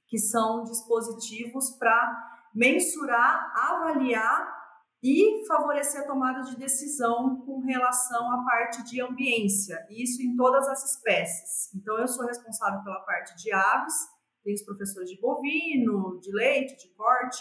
que 0.06 0.18
são 0.18 0.62
dispositivos 0.62 1.70
para 1.70 2.37
mensurar, 2.54 3.52
avaliar 3.54 4.58
e 5.02 5.46
favorecer 5.46 6.00
a 6.00 6.06
tomada 6.06 6.42
de 6.42 6.56
decisão 6.56 7.40
com 7.44 7.60
relação 7.60 8.32
à 8.32 8.44
parte 8.44 8.82
de 8.84 9.00
ambiência, 9.00 9.86
isso 9.90 10.20
em 10.22 10.34
todas 10.34 10.66
as 10.68 10.84
espécies. 10.92 11.72
Então, 11.74 11.98
eu 11.98 12.08
sou 12.08 12.26
responsável 12.26 12.82
pela 12.82 13.00
parte 13.00 13.36
de 13.36 13.52
aves, 13.52 13.94
tem 14.42 14.54
os 14.54 14.62
professores 14.62 15.10
de 15.10 15.20
bovino, 15.20 16.18
de 16.20 16.32
leite, 16.32 16.76
de 16.78 16.94
corte. 16.94 17.38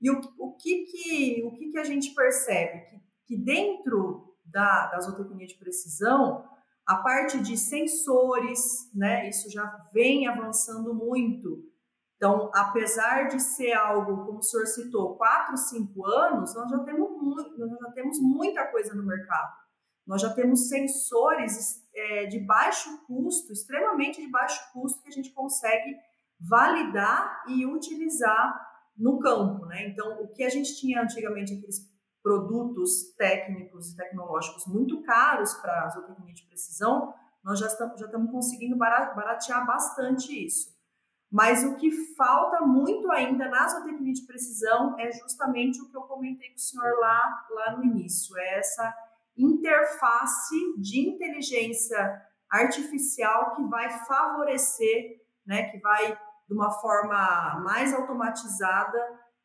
E 0.00 0.10
o, 0.10 0.20
o, 0.38 0.56
que, 0.56 0.84
que, 0.84 1.42
o 1.44 1.52
que, 1.52 1.70
que 1.70 1.78
a 1.78 1.84
gente 1.84 2.14
percebe? 2.14 2.86
Que, 2.86 3.02
que 3.26 3.36
dentro 3.36 4.34
da, 4.44 4.86
da 4.86 5.00
zootecnia 5.00 5.46
de 5.46 5.58
precisão, 5.58 6.48
a 6.86 6.96
parte 6.96 7.40
de 7.40 7.56
sensores, 7.56 8.90
né, 8.94 9.28
isso 9.28 9.50
já 9.50 9.64
vem 9.92 10.26
avançando 10.26 10.94
muito. 10.94 11.69
Então, 12.20 12.50
apesar 12.54 13.28
de 13.28 13.40
ser 13.40 13.72
algo, 13.72 14.26
como 14.26 14.40
o 14.40 14.42
senhor 14.42 14.66
citou, 14.66 15.16
4, 15.16 15.56
5 15.56 16.06
anos, 16.06 16.54
nós 16.54 16.70
já 16.70 16.78
temos, 16.80 17.10
muito, 17.12 17.58
nós 17.58 17.70
já 17.80 17.90
temos 17.92 18.20
muita 18.20 18.66
coisa 18.66 18.94
no 18.94 19.06
mercado. 19.06 19.50
Nós 20.06 20.20
já 20.20 20.30
temos 20.34 20.68
sensores 20.68 21.82
é, 21.94 22.26
de 22.26 22.38
baixo 22.40 22.90
custo, 23.06 23.50
extremamente 23.54 24.20
de 24.20 24.30
baixo 24.30 24.60
custo, 24.70 25.00
que 25.02 25.08
a 25.08 25.12
gente 25.12 25.32
consegue 25.32 25.96
validar 26.38 27.42
e 27.48 27.64
utilizar 27.64 28.68
no 28.94 29.18
campo, 29.18 29.64
né? 29.64 29.88
Então, 29.88 30.22
o 30.22 30.28
que 30.28 30.44
a 30.44 30.50
gente 30.50 30.78
tinha 30.78 31.00
antigamente, 31.00 31.54
aqueles 31.54 31.90
produtos 32.22 33.14
técnicos 33.16 33.92
e 33.92 33.96
tecnológicos 33.96 34.66
muito 34.66 35.02
caros 35.04 35.54
para 35.54 35.86
a 35.86 35.88
zootecnia 35.88 36.34
de 36.34 36.46
precisão, 36.46 37.14
nós 37.42 37.58
já 37.58 37.66
estamos, 37.66 37.98
já 37.98 38.04
estamos 38.04 38.30
conseguindo 38.30 38.76
baratear 38.76 39.66
bastante 39.66 40.44
isso. 40.44 40.78
Mas 41.30 41.62
o 41.62 41.76
que 41.76 41.92
falta 42.16 42.60
muito 42.62 43.10
ainda 43.12 43.48
na 43.48 43.68
zootecnia 43.68 44.12
de 44.12 44.26
precisão 44.26 44.98
é 44.98 45.12
justamente 45.12 45.80
o 45.80 45.88
que 45.88 45.96
eu 45.96 46.02
comentei 46.02 46.48
com 46.48 46.56
o 46.56 46.58
senhor 46.58 46.98
lá, 46.98 47.46
lá 47.50 47.76
no 47.76 47.84
início, 47.84 48.36
é 48.36 48.58
essa 48.58 48.92
interface 49.36 50.56
de 50.78 51.08
inteligência 51.08 52.20
artificial 52.50 53.54
que 53.54 53.62
vai 53.64 53.88
favorecer, 54.06 55.20
né, 55.46 55.70
que 55.70 55.78
vai 55.78 56.18
de 56.48 56.54
uma 56.54 56.72
forma 56.72 57.60
mais 57.62 57.94
automatizada, 57.94 58.98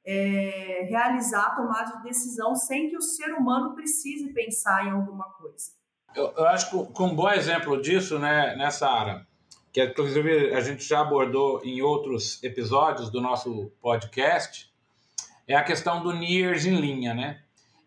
é, 0.03 0.87
realizar 0.89 1.47
a 1.47 1.55
tomada 1.55 1.97
de 1.97 2.03
decisão 2.03 2.55
sem 2.55 2.89
que 2.89 2.97
o 2.97 3.01
ser 3.01 3.31
humano 3.33 3.75
precise 3.75 4.33
pensar 4.33 4.85
em 4.85 4.91
alguma 4.91 5.25
coisa. 5.33 5.71
Eu, 6.15 6.33
eu 6.35 6.47
acho 6.47 6.69
que 6.69 7.01
um 7.03 7.15
bom 7.15 7.29
exemplo 7.29 7.79
disso, 7.79 8.17
né, 8.17 8.55
nessa 8.55 8.89
área, 8.89 9.27
que 9.75 9.83
inclusive 9.83 10.55
a 10.55 10.61
gente 10.61 10.85
já 10.85 11.01
abordou 11.01 11.61
em 11.65 11.81
outros 11.81 12.41
episódios 12.41 13.09
do 13.09 13.19
nosso 13.19 13.73
podcast, 13.81 14.73
é 15.45 15.53
a 15.53 15.65
questão 15.65 16.01
do 16.01 16.13
NIRS 16.13 16.65
em 16.65 16.79
linha, 16.79 17.13
né? 17.13 17.41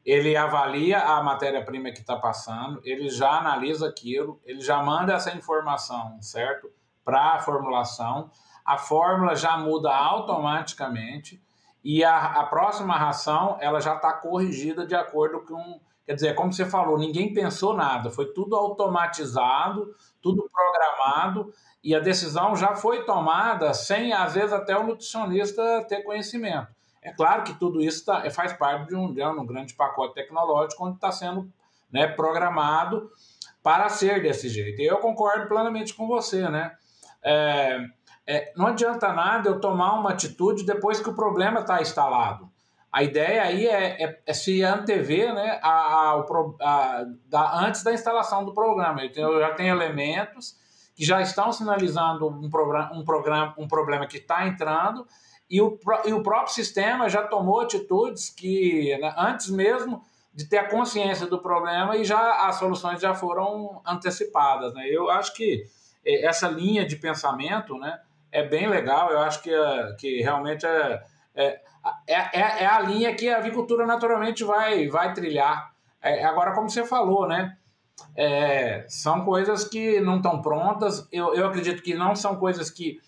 Ele 0.04 0.36
avalia 0.36 1.00
a 1.00 1.22
matéria-prima 1.22 1.90
que 1.90 2.00
está 2.00 2.14
passando, 2.14 2.78
ele 2.84 3.08
já 3.08 3.30
analisa 3.30 3.88
aquilo, 3.88 4.38
ele 4.44 4.60
já 4.60 4.82
manda 4.82 5.14
essa 5.14 5.34
informação, 5.34 6.20
certo? 6.20 6.70
Para 7.02 7.36
a 7.36 7.40
formulação 7.40 8.30
a 8.66 8.76
fórmula 8.76 9.34
já 9.34 9.56
muda 9.56 9.90
automaticamente 9.90 11.42
e 11.82 12.04
a, 12.04 12.18
a 12.18 12.44
próxima 12.44 12.98
ração 12.98 13.56
ela 13.62 13.80
já 13.80 13.96
está 13.96 14.12
corrigida 14.12 14.86
de 14.86 14.94
acordo 14.94 15.40
com. 15.40 15.80
Quer 16.08 16.14
dizer, 16.14 16.34
como 16.34 16.50
você 16.50 16.64
falou, 16.64 16.96
ninguém 16.96 17.34
pensou 17.34 17.74
nada, 17.74 18.08
foi 18.08 18.32
tudo 18.32 18.56
automatizado, 18.56 19.94
tudo 20.22 20.48
programado 20.50 21.52
e 21.84 21.94
a 21.94 22.00
decisão 22.00 22.56
já 22.56 22.74
foi 22.74 23.04
tomada 23.04 23.74
sem, 23.74 24.14
às 24.14 24.32
vezes, 24.32 24.54
até 24.54 24.74
o 24.74 24.84
nutricionista 24.84 25.84
ter 25.86 26.02
conhecimento. 26.02 26.68
É 27.02 27.12
claro 27.12 27.42
que 27.42 27.52
tudo 27.52 27.82
isso 27.82 28.06
tá, 28.06 28.30
faz 28.30 28.54
parte 28.54 28.88
de 28.88 28.96
um, 28.96 29.12
de 29.12 29.22
um 29.22 29.44
grande 29.44 29.74
pacote 29.74 30.14
tecnológico 30.14 30.82
onde 30.82 30.94
está 30.94 31.12
sendo 31.12 31.52
né, 31.92 32.06
programado 32.06 33.10
para 33.62 33.90
ser 33.90 34.22
desse 34.22 34.48
jeito. 34.48 34.80
E 34.80 34.86
eu 34.86 34.96
concordo 35.00 35.46
plenamente 35.46 35.92
com 35.92 36.06
você, 36.06 36.48
né? 36.48 36.74
É, 37.22 37.84
é, 38.26 38.52
não 38.56 38.68
adianta 38.68 39.12
nada 39.12 39.50
eu 39.50 39.60
tomar 39.60 39.92
uma 40.00 40.12
atitude 40.12 40.64
depois 40.64 41.00
que 41.00 41.10
o 41.10 41.14
problema 41.14 41.60
está 41.60 41.82
instalado. 41.82 42.47
A 42.92 43.02
ideia 43.02 43.42
aí 43.42 43.66
é, 43.66 44.02
é, 44.02 44.22
é 44.26 44.32
se 44.32 44.62
antever 44.62 45.34
né, 45.34 45.60
a, 45.62 45.68
a, 45.68 46.24
a, 46.60 47.04
da, 47.26 47.60
antes 47.60 47.82
da 47.82 47.92
instalação 47.92 48.44
do 48.44 48.54
programa. 48.54 49.02
Eu 49.14 49.38
já 49.38 49.52
tenho 49.54 49.74
elementos 49.74 50.56
que 50.96 51.04
já 51.04 51.20
estão 51.20 51.52
sinalizando 51.52 52.26
um, 52.26 52.48
programa, 52.48 52.90
um, 52.92 53.04
programa, 53.04 53.54
um 53.58 53.68
problema 53.68 54.06
que 54.06 54.16
está 54.16 54.46
entrando 54.46 55.06
e 55.50 55.60
o, 55.62 55.78
e 56.04 56.12
o 56.12 56.22
próprio 56.22 56.52
sistema 56.52 57.08
já 57.08 57.22
tomou 57.22 57.60
atitudes 57.60 58.30
que, 58.30 58.96
né, 58.98 59.14
antes 59.16 59.48
mesmo 59.48 60.02
de 60.34 60.44
ter 60.44 60.58
a 60.58 60.68
consciência 60.68 61.26
do 61.26 61.38
problema 61.40 61.96
e 61.96 62.04
já 62.04 62.46
as 62.46 62.56
soluções 62.56 63.00
já 63.00 63.14
foram 63.14 63.80
antecipadas. 63.86 64.74
Né? 64.74 64.86
Eu 64.88 65.10
acho 65.10 65.34
que 65.34 65.64
é, 66.04 66.26
essa 66.26 66.48
linha 66.48 66.86
de 66.86 66.96
pensamento, 66.96 67.78
né, 67.78 68.00
é 68.30 68.46
bem 68.46 68.68
legal. 68.68 69.10
Eu 69.10 69.20
acho 69.20 69.42
que, 69.42 69.52
é, 69.52 69.96
que 69.98 70.20
realmente 70.20 70.66
é, 70.66 71.02
é, 71.34 71.60
é, 72.06 72.62
é, 72.62 72.66
a 72.66 72.80
linha 72.80 73.14
que 73.14 73.28
a 73.28 73.38
avicultura 73.38 73.86
naturalmente 73.86 74.44
vai, 74.44 74.88
vai 74.88 75.12
trilhar. 75.12 75.72
É, 76.02 76.24
agora, 76.24 76.52
como 76.52 76.68
você 76.68 76.84
falou, 76.84 77.26
né? 77.26 77.56
É, 78.16 78.84
são 78.88 79.24
coisas 79.24 79.64
que 79.64 80.00
não 80.00 80.16
estão 80.16 80.40
prontas. 80.40 81.06
Eu, 81.12 81.34
eu 81.34 81.46
acredito 81.46 81.82
que 81.82 81.94
não 81.94 82.14
são 82.14 82.36
coisas 82.36 82.70
que, 82.70 83.00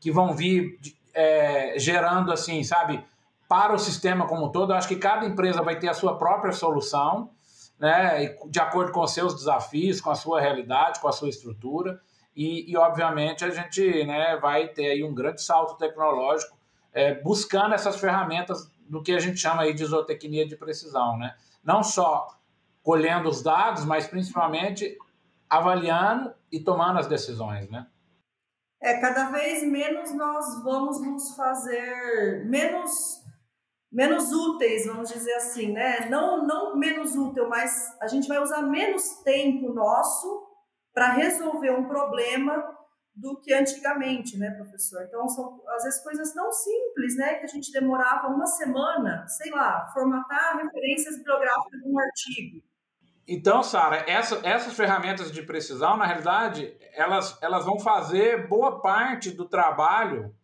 que 0.00 0.10
vão 0.10 0.32
vir 0.32 0.78
é, 1.14 1.78
gerando 1.78 2.32
assim, 2.32 2.62
sabe, 2.62 3.02
para 3.48 3.72
o 3.72 3.78
sistema 3.78 4.26
como 4.26 4.46
um 4.46 4.52
todo. 4.52 4.72
Eu 4.72 4.76
acho 4.76 4.88
que 4.88 4.96
cada 4.96 5.24
empresa 5.26 5.62
vai 5.62 5.78
ter 5.78 5.88
a 5.88 5.94
sua 5.94 6.18
própria 6.18 6.52
solução, 6.52 7.30
né, 7.78 8.36
de 8.48 8.60
acordo 8.60 8.92
com 8.92 9.00
os 9.00 9.12
seus 9.12 9.34
desafios, 9.34 10.00
com 10.00 10.10
a 10.10 10.14
sua 10.14 10.40
realidade, 10.40 11.00
com 11.00 11.08
a 11.08 11.12
sua 11.12 11.28
estrutura. 11.28 12.00
E, 12.36 12.70
e 12.70 12.76
obviamente, 12.76 13.44
a 13.44 13.50
gente 13.50 14.04
né, 14.04 14.36
vai 14.40 14.68
ter 14.68 14.86
aí 14.86 15.04
um 15.04 15.14
grande 15.14 15.42
salto 15.42 15.76
tecnológico 15.76 16.53
é, 16.94 17.14
buscando 17.14 17.74
essas 17.74 17.96
ferramentas 17.96 18.70
do 18.88 19.02
que 19.02 19.12
a 19.12 19.18
gente 19.18 19.38
chama 19.38 19.62
aí 19.62 19.74
de 19.74 19.84
zootecnia 19.84 20.46
de 20.46 20.56
precisão. 20.56 21.18
Né? 21.18 21.34
Não 21.62 21.82
só 21.82 22.38
colhendo 22.82 23.28
os 23.28 23.42
dados, 23.42 23.84
mas 23.84 24.06
principalmente 24.06 24.96
avaliando 25.48 26.32
e 26.52 26.60
tomando 26.60 26.98
as 26.98 27.06
decisões, 27.06 27.68
né? 27.70 27.86
É, 28.80 29.00
cada 29.00 29.30
vez 29.30 29.62
menos 29.62 30.12
nós 30.12 30.62
vamos 30.62 31.00
nos 31.00 31.34
fazer 31.34 32.44
menos 32.44 33.22
menos 33.90 34.32
úteis, 34.32 34.86
vamos 34.86 35.08
dizer 35.08 35.32
assim, 35.34 35.72
né? 35.72 36.08
Não 36.10 36.46
não 36.46 36.76
menos 36.76 37.14
útil, 37.14 37.48
mas 37.48 37.96
a 38.00 38.08
gente 38.08 38.28
vai 38.28 38.42
usar 38.42 38.62
menos 38.62 39.22
tempo 39.22 39.72
nosso 39.72 40.46
para 40.92 41.12
resolver 41.12 41.70
um 41.70 41.86
problema 41.86 42.76
do 43.14 43.36
que 43.40 43.54
antigamente, 43.54 44.36
né, 44.36 44.50
professor? 44.50 45.02
Então, 45.02 45.28
são 45.28 45.62
às 45.68 45.84
vezes 45.84 46.02
coisas 46.02 46.32
tão 46.32 46.50
simples, 46.50 47.16
né, 47.16 47.34
que 47.34 47.44
a 47.44 47.48
gente 47.48 47.70
demorava 47.72 48.28
uma 48.28 48.46
semana, 48.46 49.26
sei 49.28 49.50
lá, 49.52 49.86
formatar 49.92 50.56
referências 50.56 51.16
bibliográficas 51.18 51.80
de 51.80 51.88
um 51.88 51.98
artigo. 51.98 52.62
Então, 53.26 53.62
Sara, 53.62 54.04
essa, 54.06 54.40
essas 54.42 54.74
ferramentas 54.74 55.32
de 55.32 55.42
precisão, 55.42 55.96
na 55.96 56.04
realidade, 56.04 56.76
elas, 56.92 57.38
elas 57.40 57.64
vão 57.64 57.78
fazer 57.78 58.48
boa 58.48 58.82
parte 58.82 59.30
do 59.30 59.46
trabalho 59.46 60.34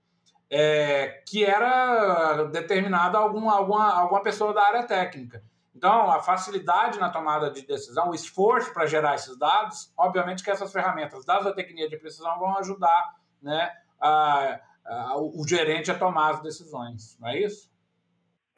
é, 0.48 1.22
que 1.28 1.44
era 1.44 2.44
determinado 2.44 3.16
a 3.16 3.20
algum, 3.20 3.50
alguma, 3.50 3.92
alguma 3.92 4.22
pessoa 4.22 4.54
da 4.54 4.62
área 4.62 4.82
técnica. 4.84 5.42
Então, 5.80 6.10
a 6.10 6.20
facilidade 6.20 7.00
na 7.00 7.08
tomada 7.08 7.50
de 7.50 7.66
decisão, 7.66 8.10
o 8.10 8.14
esforço 8.14 8.70
para 8.70 8.84
gerar 8.84 9.14
esses 9.14 9.34
dados, 9.38 9.90
obviamente 9.96 10.44
que 10.44 10.50
essas 10.50 10.70
ferramentas 10.70 11.24
da 11.24 11.40
zootecnia 11.40 11.88
de 11.88 11.96
precisão 11.96 12.38
vão 12.38 12.58
ajudar 12.58 13.14
né, 13.40 13.72
a, 13.98 14.60
a, 14.84 15.16
o 15.18 15.42
gerente 15.48 15.90
a 15.90 15.98
tomar 15.98 16.32
as 16.32 16.42
decisões, 16.42 17.16
não 17.18 17.30
é 17.30 17.40
isso? 17.40 17.70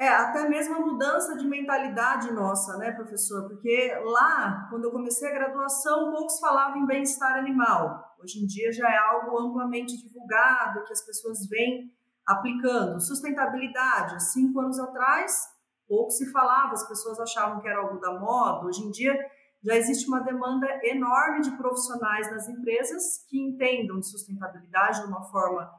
É, 0.00 0.08
até 0.08 0.48
mesmo 0.48 0.74
a 0.74 0.80
mudança 0.80 1.36
de 1.36 1.46
mentalidade 1.46 2.32
nossa, 2.32 2.76
né, 2.76 2.90
professor? 2.90 3.48
Porque 3.48 3.94
lá, 4.02 4.66
quando 4.68 4.86
eu 4.86 4.90
comecei 4.90 5.28
a 5.30 5.34
graduação, 5.34 6.10
poucos 6.10 6.40
falavam 6.40 6.78
em 6.78 6.86
bem-estar 6.86 7.38
animal. 7.38 8.16
Hoje 8.20 8.42
em 8.42 8.46
dia 8.48 8.72
já 8.72 8.90
é 8.90 8.98
algo 8.98 9.38
amplamente 9.38 9.96
divulgado, 9.96 10.82
que 10.82 10.92
as 10.92 11.06
pessoas 11.06 11.46
vêm 11.48 11.88
aplicando. 12.26 13.00
Sustentabilidade, 13.00 14.20
cinco 14.24 14.58
anos 14.58 14.80
atrás, 14.80 15.51
pouco 15.92 16.10
se 16.10 16.32
falava, 16.32 16.72
as 16.72 16.88
pessoas 16.88 17.20
achavam 17.20 17.60
que 17.60 17.68
era 17.68 17.80
algo 17.80 18.00
da 18.00 18.18
moda. 18.18 18.66
Hoje 18.66 18.82
em 18.82 18.90
dia 18.90 19.14
já 19.62 19.76
existe 19.76 20.08
uma 20.08 20.20
demanda 20.20 20.66
enorme 20.82 21.42
de 21.42 21.50
profissionais 21.58 22.30
nas 22.30 22.48
empresas 22.48 23.26
que 23.28 23.38
entendam 23.38 24.00
de 24.00 24.08
sustentabilidade 24.08 25.02
de 25.02 25.06
uma 25.06 25.22
forma 25.24 25.70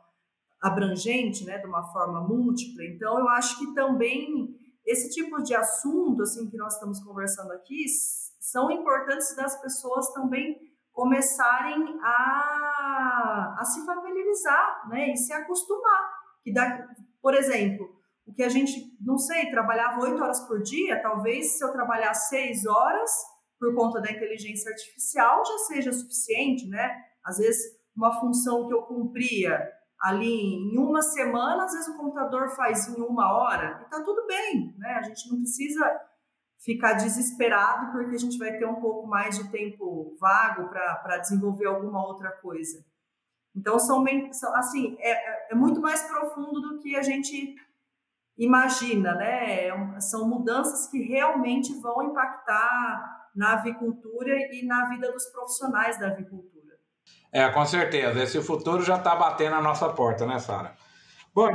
abrangente, 0.61 1.43
né, 1.45 1.57
de 1.57 1.65
uma 1.65 1.83
forma 1.91 2.21
múltipla. 2.21 2.85
Então, 2.85 3.19
eu 3.19 3.27
acho 3.29 3.57
que 3.57 3.73
também 3.73 4.55
esse 4.85 5.09
tipo 5.09 5.41
de 5.41 5.55
assunto, 5.55 6.21
assim, 6.21 6.47
que 6.47 6.57
nós 6.57 6.75
estamos 6.75 7.03
conversando 7.03 7.51
aqui, 7.51 7.85
são 8.39 8.69
importantes 8.69 9.35
das 9.35 9.59
pessoas 9.61 10.13
também 10.13 10.57
começarem 10.91 11.99
a, 12.03 13.55
a 13.59 13.65
se 13.65 13.83
familiarizar, 13.83 14.87
né, 14.89 15.11
e 15.11 15.17
se 15.17 15.33
acostumar. 15.33 16.13
Que 16.43 16.53
dá, 16.53 16.87
por 17.21 17.33
exemplo, 17.33 18.02
o 18.25 18.33
que 18.33 18.43
a 18.43 18.49
gente, 18.49 18.95
não 19.01 19.17
sei, 19.17 19.49
trabalhava 19.51 20.01
oito 20.01 20.21
horas 20.21 20.39
por 20.47 20.61
dia, 20.61 21.01
talvez 21.01 21.57
se 21.57 21.63
eu 21.63 21.71
trabalhar 21.71 22.13
seis 22.13 22.65
horas 22.65 23.11
por 23.59 23.75
conta 23.75 24.01
da 24.01 24.11
inteligência 24.11 24.71
artificial 24.71 25.43
já 25.45 25.57
seja 25.59 25.93
suficiente, 25.93 26.67
né? 26.67 26.95
Às 27.23 27.37
vezes, 27.37 27.61
uma 27.95 28.19
função 28.19 28.67
que 28.67 28.73
eu 28.73 28.81
cumpria 28.83 29.69
ali 30.01 30.55
em 30.55 30.77
uma 30.77 31.01
semana, 31.01 31.63
às 31.63 31.71
vezes 31.71 31.87
o 31.87 31.97
computador 31.97 32.49
faz 32.55 32.89
em 32.89 33.01
uma 33.01 33.33
hora, 33.33 33.81
e 33.85 33.89
tá 33.89 34.03
tudo 34.03 34.27
bem, 34.27 34.75
né? 34.77 34.95
A 34.95 35.01
gente 35.03 35.29
não 35.29 35.37
precisa 35.37 36.01
ficar 36.59 36.93
desesperado 36.93 37.91
porque 37.91 38.15
a 38.15 38.19
gente 38.19 38.37
vai 38.37 38.57
ter 38.57 38.65
um 38.65 38.81
pouco 38.81 39.07
mais 39.07 39.37
de 39.37 39.49
tempo 39.49 40.15
vago 40.19 40.69
para 40.69 41.17
desenvolver 41.17 41.67
alguma 41.67 42.05
outra 42.05 42.31
coisa. 42.31 42.83
Então, 43.55 43.77
são, 43.79 44.03
assim, 44.55 44.97
é, 44.99 45.11
é, 45.11 45.47
é 45.51 45.55
muito 45.55 45.79
mais 45.79 46.01
profundo 46.03 46.59
do 46.61 46.79
que 46.79 46.95
a 46.95 47.01
gente 47.01 47.55
imagina, 48.37 49.13
né? 49.15 49.67
É 49.67 49.99
são 49.99 50.27
mudanças 50.27 50.87
que 50.89 51.01
realmente 51.01 51.73
vão 51.79 52.03
impactar 52.03 53.29
na 53.35 53.53
avicultura 53.53 54.35
e 54.51 54.65
na 54.65 54.89
vida 54.89 55.11
dos 55.11 55.25
profissionais 55.25 55.99
da 55.99 56.07
avicultura. 56.07 56.53
É, 57.31 57.49
com 57.49 57.65
certeza. 57.65 58.21
Esse 58.21 58.41
futuro 58.41 58.83
já 58.83 58.97
está 58.97 59.15
batendo 59.15 59.55
na 59.55 59.61
nossa 59.61 59.89
porta, 59.89 60.25
né, 60.25 60.37
Sara? 60.39 60.75
Bom, 61.33 61.49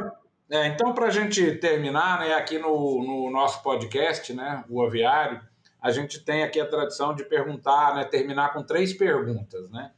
é, 0.51 0.67
então, 0.67 0.93
para 0.93 1.07
a 1.07 1.11
gente 1.11 1.57
terminar, 1.57 2.21
né, 2.21 2.35
aqui 2.35 2.59
no, 2.59 3.03
no 3.05 3.31
nosso 3.31 3.62
podcast, 3.62 4.33
né, 4.33 4.64
o 4.69 4.83
Aviário, 4.83 5.41
a 5.81 5.91
gente 5.93 6.25
tem 6.25 6.43
aqui 6.43 6.61
a 6.61 6.69
tradição 6.69 7.14
de 7.14 7.25
perguntar, 7.25 7.95
né, 7.95 8.05
terminar 8.05 8.53
com 8.53 8.64
três 8.64 8.93
perguntas, 8.93 9.71
né? 9.71 9.93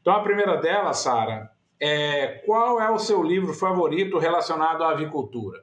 Então, 0.00 0.14
a 0.14 0.22
primeira 0.22 0.56
delas, 0.56 0.98
Sara, 0.98 1.50
é 1.80 2.42
qual 2.46 2.80
é 2.80 2.90
o 2.90 2.98
seu 2.98 3.22
livro 3.22 3.52
favorito 3.52 4.18
relacionado 4.18 4.82
à 4.82 4.92
avicultura? 4.92 5.62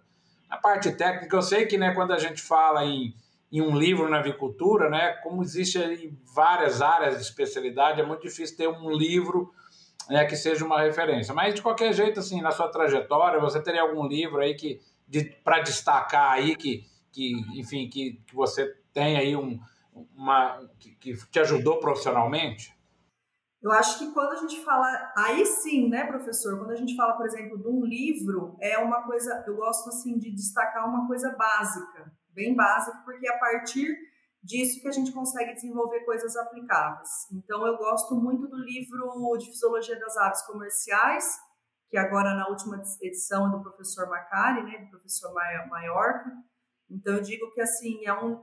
A 0.50 0.58
parte 0.58 0.92
técnica, 0.92 1.36
eu 1.36 1.42
sei 1.42 1.66
que 1.66 1.78
né, 1.78 1.94
quando 1.94 2.12
a 2.12 2.18
gente 2.18 2.42
fala 2.42 2.84
em 2.84 3.14
em 3.52 3.62
um 3.62 3.76
livro 3.76 4.08
na 4.08 4.20
avicultura, 4.20 4.90
né? 4.90 5.14
Como 5.24 5.42
existe 5.42 6.14
várias 6.34 6.82
áreas 6.82 7.16
de 7.16 7.24
especialidade, 7.24 8.00
é 8.00 8.06
muito 8.06 8.22
difícil 8.22 8.56
ter 8.56 8.68
um 8.68 8.92
livro 8.92 9.52
né, 10.08 10.26
que 10.26 10.36
seja 10.36 10.66
uma 10.66 10.82
referência. 10.82 11.34
Mas 11.34 11.56
de 11.56 11.62
qualquer 11.62 11.94
jeito, 11.94 12.20
assim, 12.20 12.42
na 12.42 12.52
sua 12.52 12.68
trajetória, 12.68 13.40
você 13.40 13.62
teria 13.62 13.82
algum 13.82 14.08
livro 14.08 14.40
aí 14.40 14.54
que 14.54 14.80
de, 15.08 15.24
para 15.44 15.62
destacar 15.62 16.32
aí 16.32 16.56
que, 16.56 16.86
que 17.12 17.32
enfim, 17.60 17.90
que, 17.90 18.22
que 18.28 18.36
você 18.36 18.76
tem 18.94 19.18
aí 19.18 19.36
um, 19.36 19.60
uma 20.16 20.62
que, 20.78 20.92
que 20.92 21.18
te 21.32 21.40
ajudou 21.40 21.80
profissionalmente? 21.80 22.78
Eu 23.62 23.72
acho 23.74 24.00
que 24.00 24.14
quando 24.14 24.32
a 24.32 24.36
gente 24.38 24.64
fala, 24.64 24.88
aí 25.18 25.46
sim, 25.46 25.90
né, 25.90 26.06
professor, 26.08 26.58
quando 26.58 26.72
a 26.72 26.76
gente 26.78 26.96
fala, 26.96 27.18
por 27.18 27.26
exemplo, 27.26 27.58
de 27.58 27.68
um 27.68 27.84
livro, 27.84 28.56
é 28.62 28.78
uma 28.78 29.04
coisa, 29.04 29.44
eu 29.46 29.56
gosto 29.58 29.90
assim 29.90 30.18
de 30.18 30.32
destacar 30.32 30.88
uma 30.88 31.06
coisa 31.08 31.36
básica, 31.36 32.10
bem 32.30 32.56
básico, 32.56 33.04
porque 33.04 33.28
é 33.28 33.36
a 33.36 33.38
partir 33.38 33.98
disso 34.42 34.82
que 34.82 34.88
a 34.88 34.92
gente 34.94 35.12
consegue 35.12 35.54
desenvolver 35.54 36.06
coisas 36.06 36.38
aplicáveis. 36.38 37.10
Então, 37.34 37.68
eu 37.68 37.78
gosto 37.78 38.16
muito 38.16 38.48
do 38.48 38.58
livro 38.58 39.38
de 39.38 39.48
Fisiologia 39.48 40.00
das 40.00 40.16
Aves 40.16 40.42
Comerciais, 40.44 41.38
que 41.90 41.98
agora 41.98 42.34
na 42.36 42.48
última 42.48 42.82
edição 43.02 43.48
é 43.48 43.52
do 43.52 43.62
professor 43.62 44.08
Macari, 44.08 44.64
né, 44.64 44.86
do 44.86 44.90
professor 44.90 45.34
Maiorca. 45.34 46.32
Então, 46.90 47.16
eu 47.16 47.22
digo 47.22 47.52
que, 47.52 47.60
assim, 47.60 48.06
é 48.06 48.14
um 48.14 48.42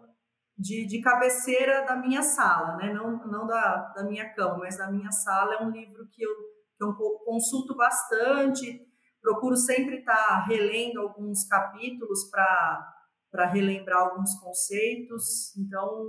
de, 0.58 0.86
de 0.86 1.00
cabeceira 1.00 1.84
da 1.84 1.96
minha 1.96 2.22
sala, 2.22 2.76
né, 2.76 2.92
não, 2.92 3.18
não 3.26 3.46
da, 3.46 3.92
da 3.94 4.04
minha 4.04 4.32
cama, 4.34 4.58
mas 4.58 4.78
da 4.78 4.90
minha 4.90 5.10
sala. 5.10 5.54
É 5.54 5.62
um 5.62 5.70
livro 5.70 6.06
que 6.10 6.22
eu, 6.22 6.30
que 6.76 6.84
eu 6.84 6.94
consulto 7.24 7.76
bastante, 7.76 8.80
procuro 9.20 9.56
sempre 9.56 9.98
estar 9.98 10.44
relendo 10.46 11.00
alguns 11.00 11.46
capítulos 11.46 12.30
para 12.30 13.46
relembrar 13.52 14.02
alguns 14.02 14.34
conceitos. 14.40 15.54
Então, 15.58 16.06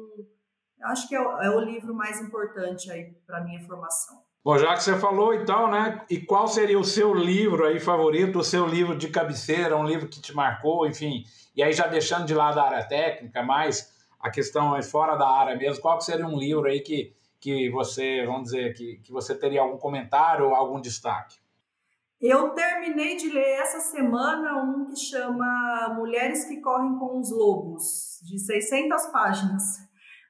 acho 0.83 1.07
que 1.09 1.15
é 1.15 1.19
é 1.19 1.49
o 1.49 1.59
livro 1.59 1.93
mais 1.93 2.21
importante 2.21 2.89
aí 2.89 3.11
para 3.25 3.43
minha 3.43 3.61
formação. 3.65 4.27
Bom, 4.45 4.57
já 4.57 4.73
que 4.75 4.83
você 4.83 4.97
falou, 4.97 5.33
então, 5.33 5.69
né? 5.69 6.05
E 6.09 6.21
qual 6.21 6.47
seria 6.47 6.79
o 6.79 6.83
seu 6.85 7.13
livro 7.13 7.65
aí 7.65 7.81
favorito, 7.81 8.39
o 8.39 8.43
seu 8.43 8.65
livro 8.65 8.97
de 8.97 9.09
cabeceira, 9.09 9.75
um 9.75 9.83
livro 9.83 10.07
que 10.07 10.21
te 10.21 10.33
marcou, 10.33 10.87
enfim? 10.87 11.25
E 11.53 11.61
aí 11.61 11.73
já 11.73 11.85
deixando 11.85 12.25
de 12.25 12.33
lado 12.33 12.57
a 12.57 12.63
área 12.63 12.87
técnica, 12.87 13.43
mais 13.43 13.96
a 14.27 14.31
questão 14.31 14.75
é 14.75 14.83
fora 14.83 15.15
da 15.15 15.27
área 15.27 15.55
mesmo, 15.55 15.81
qual 15.81 15.99
seria 16.01 16.27
um 16.27 16.37
livro 16.37 16.67
aí 16.67 16.81
que, 16.81 17.13
que 17.39 17.69
você, 17.69 18.25
vamos 18.25 18.43
dizer, 18.43 18.73
que, 18.73 18.97
que 18.97 19.11
você 19.11 19.33
teria 19.33 19.61
algum 19.61 19.77
comentário 19.77 20.45
ou 20.45 20.53
algum 20.53 20.79
destaque? 20.81 21.37
Eu 22.19 22.49
terminei 22.49 23.15
de 23.15 23.29
ler 23.29 23.61
essa 23.61 23.79
semana 23.79 24.61
um 24.61 24.87
que 24.87 24.99
chama 24.99 25.93
Mulheres 25.95 26.45
que 26.45 26.59
Correm 26.59 26.97
com 26.97 27.19
os 27.19 27.31
Lobos, 27.31 28.19
de 28.23 28.39
600 28.39 29.05
páginas. 29.07 29.63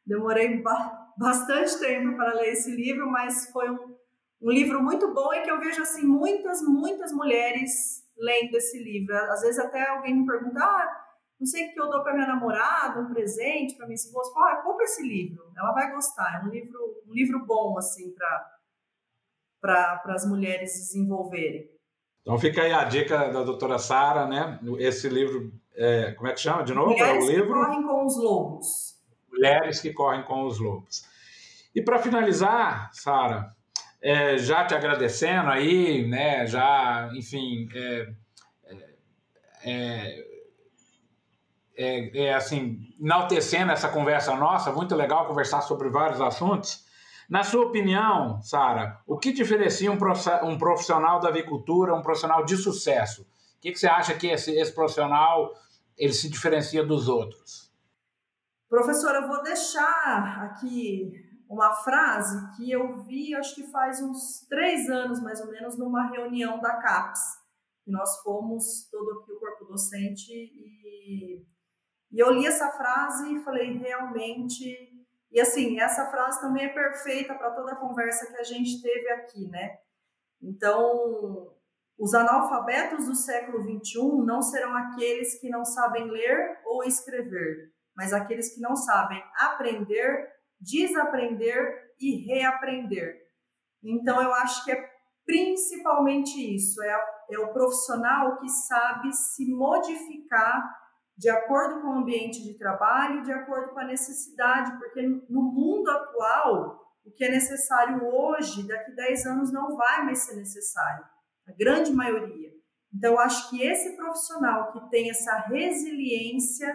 Demorei 0.06 0.62
ba 0.62 1.06
bastante 1.18 1.80
tempo 1.80 2.16
para 2.16 2.34
ler 2.34 2.50
esse 2.50 2.70
livro, 2.70 3.10
mas 3.10 3.50
foi 3.52 3.72
um, 3.72 3.96
um 4.42 4.52
livro 4.52 4.84
muito 4.84 5.12
bom 5.14 5.34
e 5.34 5.42
que 5.42 5.50
eu 5.50 5.60
vejo 5.60 5.82
assim 5.82 6.06
muitas, 6.06 6.62
muitas 6.62 7.12
mulheres 7.12 8.04
lendo 8.18 8.56
esse 8.56 8.78
livro. 8.84 9.16
Às 9.16 9.42
vezes 9.42 9.58
até 9.58 9.90
alguém 9.90 10.14
me 10.14 10.28
pergunta, 10.28 10.60
ah, 10.60 11.07
não 11.39 11.45
sei 11.45 11.67
o 11.67 11.73
que 11.73 11.80
eu 11.80 11.89
dou 11.89 12.02
para 12.02 12.13
minha 12.13 12.28
namorada, 12.28 13.00
um 13.00 13.13
presente 13.13 13.76
para 13.76 13.86
minha 13.86 13.95
esposa. 13.95 14.34
Fala, 14.34 14.54
ah, 14.54 14.62
compra 14.63 14.84
esse 14.86 15.04
livro, 15.08 15.52
ela 15.56 15.71
vai 15.71 15.91
gostar. 15.91 16.41
É 16.41 16.45
um 16.45 16.50
livro, 16.50 16.80
um 17.08 17.13
livro 17.13 17.45
bom 17.45 17.78
assim 17.78 18.13
para 19.62 20.02
as 20.08 20.28
mulheres 20.28 20.73
desenvolverem. 20.73 21.69
Então 22.21 22.38
fica 22.39 22.63
aí 22.63 22.73
a 22.73 22.84
dica 22.84 23.30
da 23.30 23.43
doutora 23.43 23.78
Sara, 23.78 24.26
né? 24.26 24.60
Esse 24.80 25.08
livro 25.08 25.54
É, 25.76 26.12
como 26.13 26.28
é 26.28 26.34
que 26.34 26.39
chama 26.39 26.63
de 26.63 26.73
novo? 26.73 26.89
Mulheres 26.89 27.23
é 27.23 27.28
o 27.28 27.30
livro? 27.30 27.54
que 27.54 27.54
correm 27.54 27.84
com 27.84 28.06
os 28.06 28.17
lobos. 28.17 28.95
Mulheres 29.32 29.80
que 29.80 29.93
correm 29.93 30.23
com 30.23 30.45
os 30.45 30.60
lobos. 30.60 31.06
E 31.76 31.82
para 31.84 32.00
finalizar, 32.00 32.89
Sara, 32.93 33.56
é, 34.02 34.38
já 34.39 34.65
te 34.65 34.73
agradecendo 34.73 35.52
aí, 35.52 36.08
né? 36.08 36.47
Já, 36.47 37.12
enfim, 37.13 37.69
é, 39.63 40.28
é, 41.78 42.26
é, 42.26 42.34
assim, 42.34 42.80
enaltecendo 43.00 43.72
essa 43.72 43.88
conversa 43.88 44.36
nossa, 44.36 44.72
muito 44.72 44.96
legal 44.96 45.28
conversar 45.28 45.62
sobre 45.62 45.90
vários 45.90 46.20
assuntos. 46.20 46.86
Na 47.30 47.44
sua 47.44 47.66
opinião, 47.66 48.42
Sara, 48.42 49.00
o 49.06 49.18
que 49.18 49.32
diferencia 49.32 49.92
um 49.92 50.58
profissional 50.58 51.20
da 51.20 51.30
avicultura, 51.30 51.94
um 51.94 52.02
profissional 52.02 52.44
de 52.44 52.58
sucesso? 52.58 53.22
O 53.58 53.62
que, 53.62 53.72
que 53.72 53.80
você 53.80 53.88
acha 53.88 54.13
que 54.13 54.28
esse, 54.28 54.52
esse 54.58 54.74
profissional 54.74 55.54
ele 55.98 56.13
se 56.13 56.30
diferencia 56.30 56.86
dos 56.86 57.08
outros? 57.08 57.72
Professora, 58.70 59.20
eu 59.20 59.28
vou 59.28 59.44
deixar 59.44 60.44
aqui 60.44 61.12
uma 61.50 61.74
frase 61.74 62.56
que 62.56 62.72
eu 62.72 63.04
vi, 63.04 63.34
acho 63.36 63.56
que 63.56 63.63
faz 63.63 64.02
uns 64.02 64.46
três 64.50 64.90
anos 64.90 65.22
mais 65.22 65.40
ou 65.42 65.48
menos, 65.48 65.78
numa 65.78 66.10
reunião 66.10 66.60
da 66.60 66.76
CAPES. 66.78 67.20
Nós 67.86 68.22
fomos 68.22 68.88
todo 68.92 69.20
aqui 69.20 69.32
o 69.32 69.40
corpo 69.40 69.66
docente 69.66 70.32
e, 70.32 71.46
e 72.12 72.20
eu 72.20 72.32
li 72.32 72.46
essa 72.46 72.72
frase 72.72 73.36
e 73.36 73.43
falei 73.43 73.78
realmente. 73.78 74.96
E 75.32 75.39
assim, 75.41 75.80
essa 75.80 76.10
frase 76.10 76.39
também 76.39 76.65
é 76.65 76.74
perfeita 76.74 77.36
para 77.36 77.52
toda 77.52 77.74
a 77.74 77.78
conversa 77.78 78.32
que 78.32 78.38
a 78.38 78.43
gente 78.43 78.82
teve 78.82 79.10
aqui, 79.10 79.48
né? 79.50 79.78
Então, 80.41 81.54
os 82.00 82.13
analfabetos 82.13 83.08
do 83.08 83.15
século 83.15 83.62
XXI 83.62 84.26
não 84.26 84.41
serão 84.41 84.76
aqueles 84.76 85.39
que 85.39 85.50
não 85.50 85.65
sabem 85.65 86.10
ler 86.10 86.60
ou 86.65 86.84
escrever, 86.84 87.74
mas 87.96 88.13
aqueles 88.13 88.54
que 88.54 88.62
não 88.62 88.76
sabem 88.76 89.22
aprender, 89.39 90.30
desaprender 90.60 91.93
e 92.00 92.26
reaprender. 92.26 93.28
Então, 93.84 94.22
eu 94.22 94.34
acho 94.34 94.63
que 94.63 94.72
é 94.72 94.89
principalmente 95.26 96.56
isso: 96.56 96.82
é, 96.82 97.06
é 97.32 97.39
o 97.39 97.52
profissional 97.52 98.38
que 98.39 98.48
sabe 98.48 99.12
se 99.12 99.46
modificar 99.52 100.87
de 101.18 101.30
acordo 101.30 101.82
com 101.82 101.88
o 101.88 102.00
ambiente 102.00 102.44
de 102.44 102.58
trabalho, 102.58 103.24
de 103.24 103.32
acordo 103.32 103.74
com 103.74 103.80
a 103.80 103.86
necessidade, 103.86 104.78
porque 104.78 105.02
no 105.02 105.42
mundo 105.42 105.90
atual, 105.90 106.80
o 107.06 107.12
que 107.12 107.24
é 107.24 107.32
necessário 107.32 108.06
hoje, 108.06 108.68
daqui 108.68 108.92
a 108.92 108.96
10 108.96 109.26
anos 109.26 109.52
não 109.52 109.76
vai 109.76 110.04
mais 110.04 110.20
ser 110.20 110.36
necessário 110.36 111.04
a 111.48 111.52
grande 111.58 111.92
maioria. 111.92 112.50
Então, 112.94 113.20
acho 113.20 113.50
que 113.50 113.62
esse 113.62 113.96
profissional 113.96 114.72
que 114.72 114.90
tem 114.90 115.10
essa 115.10 115.38
resiliência 115.48 116.68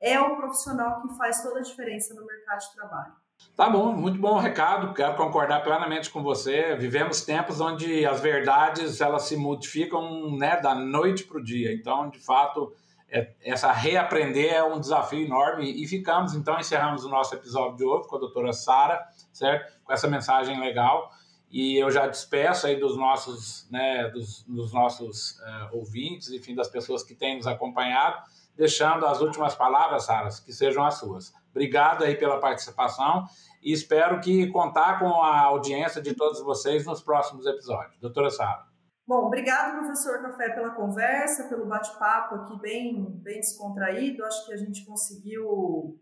é 0.00 0.20
o 0.20 0.36
profissional 0.36 1.00
que 1.02 1.16
faz 1.16 1.42
toda 1.42 1.60
a 1.60 1.62
diferença 1.62 2.14
no 2.14 2.26
mercado 2.26 2.60
de 2.60 2.74
trabalho. 2.74 3.12
Tá 3.54 3.68
bom, 3.68 3.92
muito 3.92 4.18
bom 4.18 4.38
recado. 4.38 4.94
Quero 4.94 5.16
concordar 5.16 5.62
plenamente 5.62 6.10
com 6.10 6.22
você. 6.22 6.74
Vivemos 6.76 7.22
tempos 7.22 7.60
onde 7.60 8.04
as 8.06 8.20
verdades 8.20 9.00
elas 9.00 9.22
se 9.24 9.36
modificam 9.36 10.36
né, 10.36 10.60
da 10.60 10.74
noite 10.74 11.24
para 11.24 11.38
o 11.38 11.44
dia. 11.44 11.72
Então, 11.72 12.08
de 12.08 12.18
fato, 12.18 12.72
é, 13.08 13.34
essa 13.42 13.72
reaprender 13.72 14.52
é 14.52 14.62
um 14.62 14.80
desafio 14.80 15.24
enorme. 15.24 15.70
E 15.70 15.86
ficamos, 15.86 16.34
então, 16.34 16.58
encerramos 16.58 17.04
o 17.04 17.08
nosso 17.08 17.34
episódio 17.34 17.76
de 17.76 17.84
hoje 17.84 18.08
com 18.08 18.16
a 18.16 18.20
doutora 18.20 18.52
Sara, 18.52 19.06
certo? 19.32 19.72
Com 19.84 19.92
essa 19.92 20.08
mensagem 20.08 20.58
legal. 20.60 21.10
E 21.50 21.76
eu 21.76 21.90
já 21.90 22.06
despeço 22.06 22.66
aí 22.66 22.76
dos 22.76 22.96
nossos, 22.96 23.68
né, 23.70 24.08
dos, 24.08 24.42
dos 24.42 24.72
nossos 24.72 25.38
uh, 25.38 25.76
ouvintes, 25.76 26.30
enfim, 26.30 26.54
das 26.54 26.68
pessoas 26.68 27.04
que 27.04 27.14
têm 27.14 27.36
nos 27.36 27.46
acompanhado, 27.46 28.20
deixando 28.56 29.06
as 29.06 29.20
últimas 29.20 29.54
palavras, 29.54 30.04
Sara, 30.04 30.28
que 30.44 30.52
sejam 30.52 30.84
as 30.84 30.94
suas. 30.94 31.32
Obrigado 31.50 32.02
aí 32.02 32.16
pela 32.16 32.40
participação 32.40 33.24
e 33.62 33.72
espero 33.72 34.20
que 34.20 34.48
contar 34.48 34.98
com 34.98 35.22
a 35.22 35.40
audiência 35.42 36.02
de 36.02 36.14
todos 36.14 36.42
vocês 36.42 36.84
nos 36.84 37.00
próximos 37.00 37.46
episódios. 37.46 37.96
Doutora 38.00 38.28
Sara. 38.28 38.65
Bom, 39.06 39.26
obrigado, 39.26 39.78
professor 39.78 40.20
Café, 40.20 40.50
pela 40.50 40.74
conversa, 40.74 41.48
pelo 41.48 41.66
bate-papo 41.66 42.34
aqui 42.34 42.60
bem, 42.60 43.20
bem 43.22 43.38
descontraído. 43.38 44.24
Acho 44.24 44.46
que 44.46 44.52
a 44.52 44.56
gente 44.56 44.84
conseguiu 44.84 45.96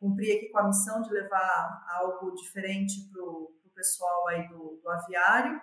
cumprir 0.00 0.36
aqui 0.36 0.48
com 0.50 0.58
a 0.58 0.66
missão 0.66 1.00
de 1.00 1.12
levar 1.12 1.86
algo 1.88 2.34
diferente 2.34 3.08
para 3.12 3.22
o 3.22 3.52
pessoal 3.72 4.26
aí 4.28 4.48
do, 4.48 4.80
do 4.82 4.90
aviário. 4.90 5.60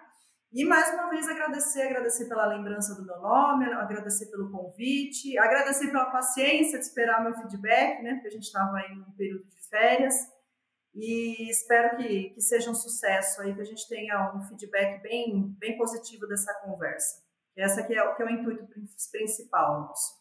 E 0.53 0.63
mais 0.63 0.93
uma 0.93 1.09
vez 1.09 1.27
agradecer, 1.27 1.81
agradecer 1.81 2.29
pela 2.29 2.45
lembrança 2.45 2.95
do 2.95 3.05
meu 3.05 3.19
nome, 3.19 3.65
agradecer 3.65 4.27
pelo 4.31 4.49
convite, 4.49 5.37
agradecer 5.37 5.87
pela 5.87 6.09
paciência 6.09 6.79
de 6.79 6.85
esperar 6.85 7.21
meu 7.21 7.33
feedback, 7.33 8.01
né? 8.01 8.13
Porque 8.13 8.29
a 8.29 8.31
gente 8.31 8.43
estava 8.43 8.77
aí 8.77 8.95
num 8.95 9.11
período 9.11 9.45
de 9.45 9.67
férias. 9.67 10.15
E 10.97 11.47
espero 11.51 11.95
que, 11.95 12.31
que 12.31 12.41
seja 12.41 12.71
um 12.71 12.75
sucesso 12.75 13.39
aí, 13.41 13.53
que 13.53 13.61
a 13.61 13.65
gente 13.65 13.87
tenha 13.87 14.33
um 14.35 14.41
feedback 14.41 14.99
bem, 15.03 15.55
bem 15.59 15.77
positivo 15.77 16.25
dessa 16.25 16.51
conversa. 16.55 17.23
Essa 17.55 17.83
que 17.83 17.93
é, 17.93 18.15
que 18.15 18.23
é 18.23 18.25
o 18.25 18.29
intuito 18.29 18.67
principal 19.11 19.81
nosso. 19.81 20.16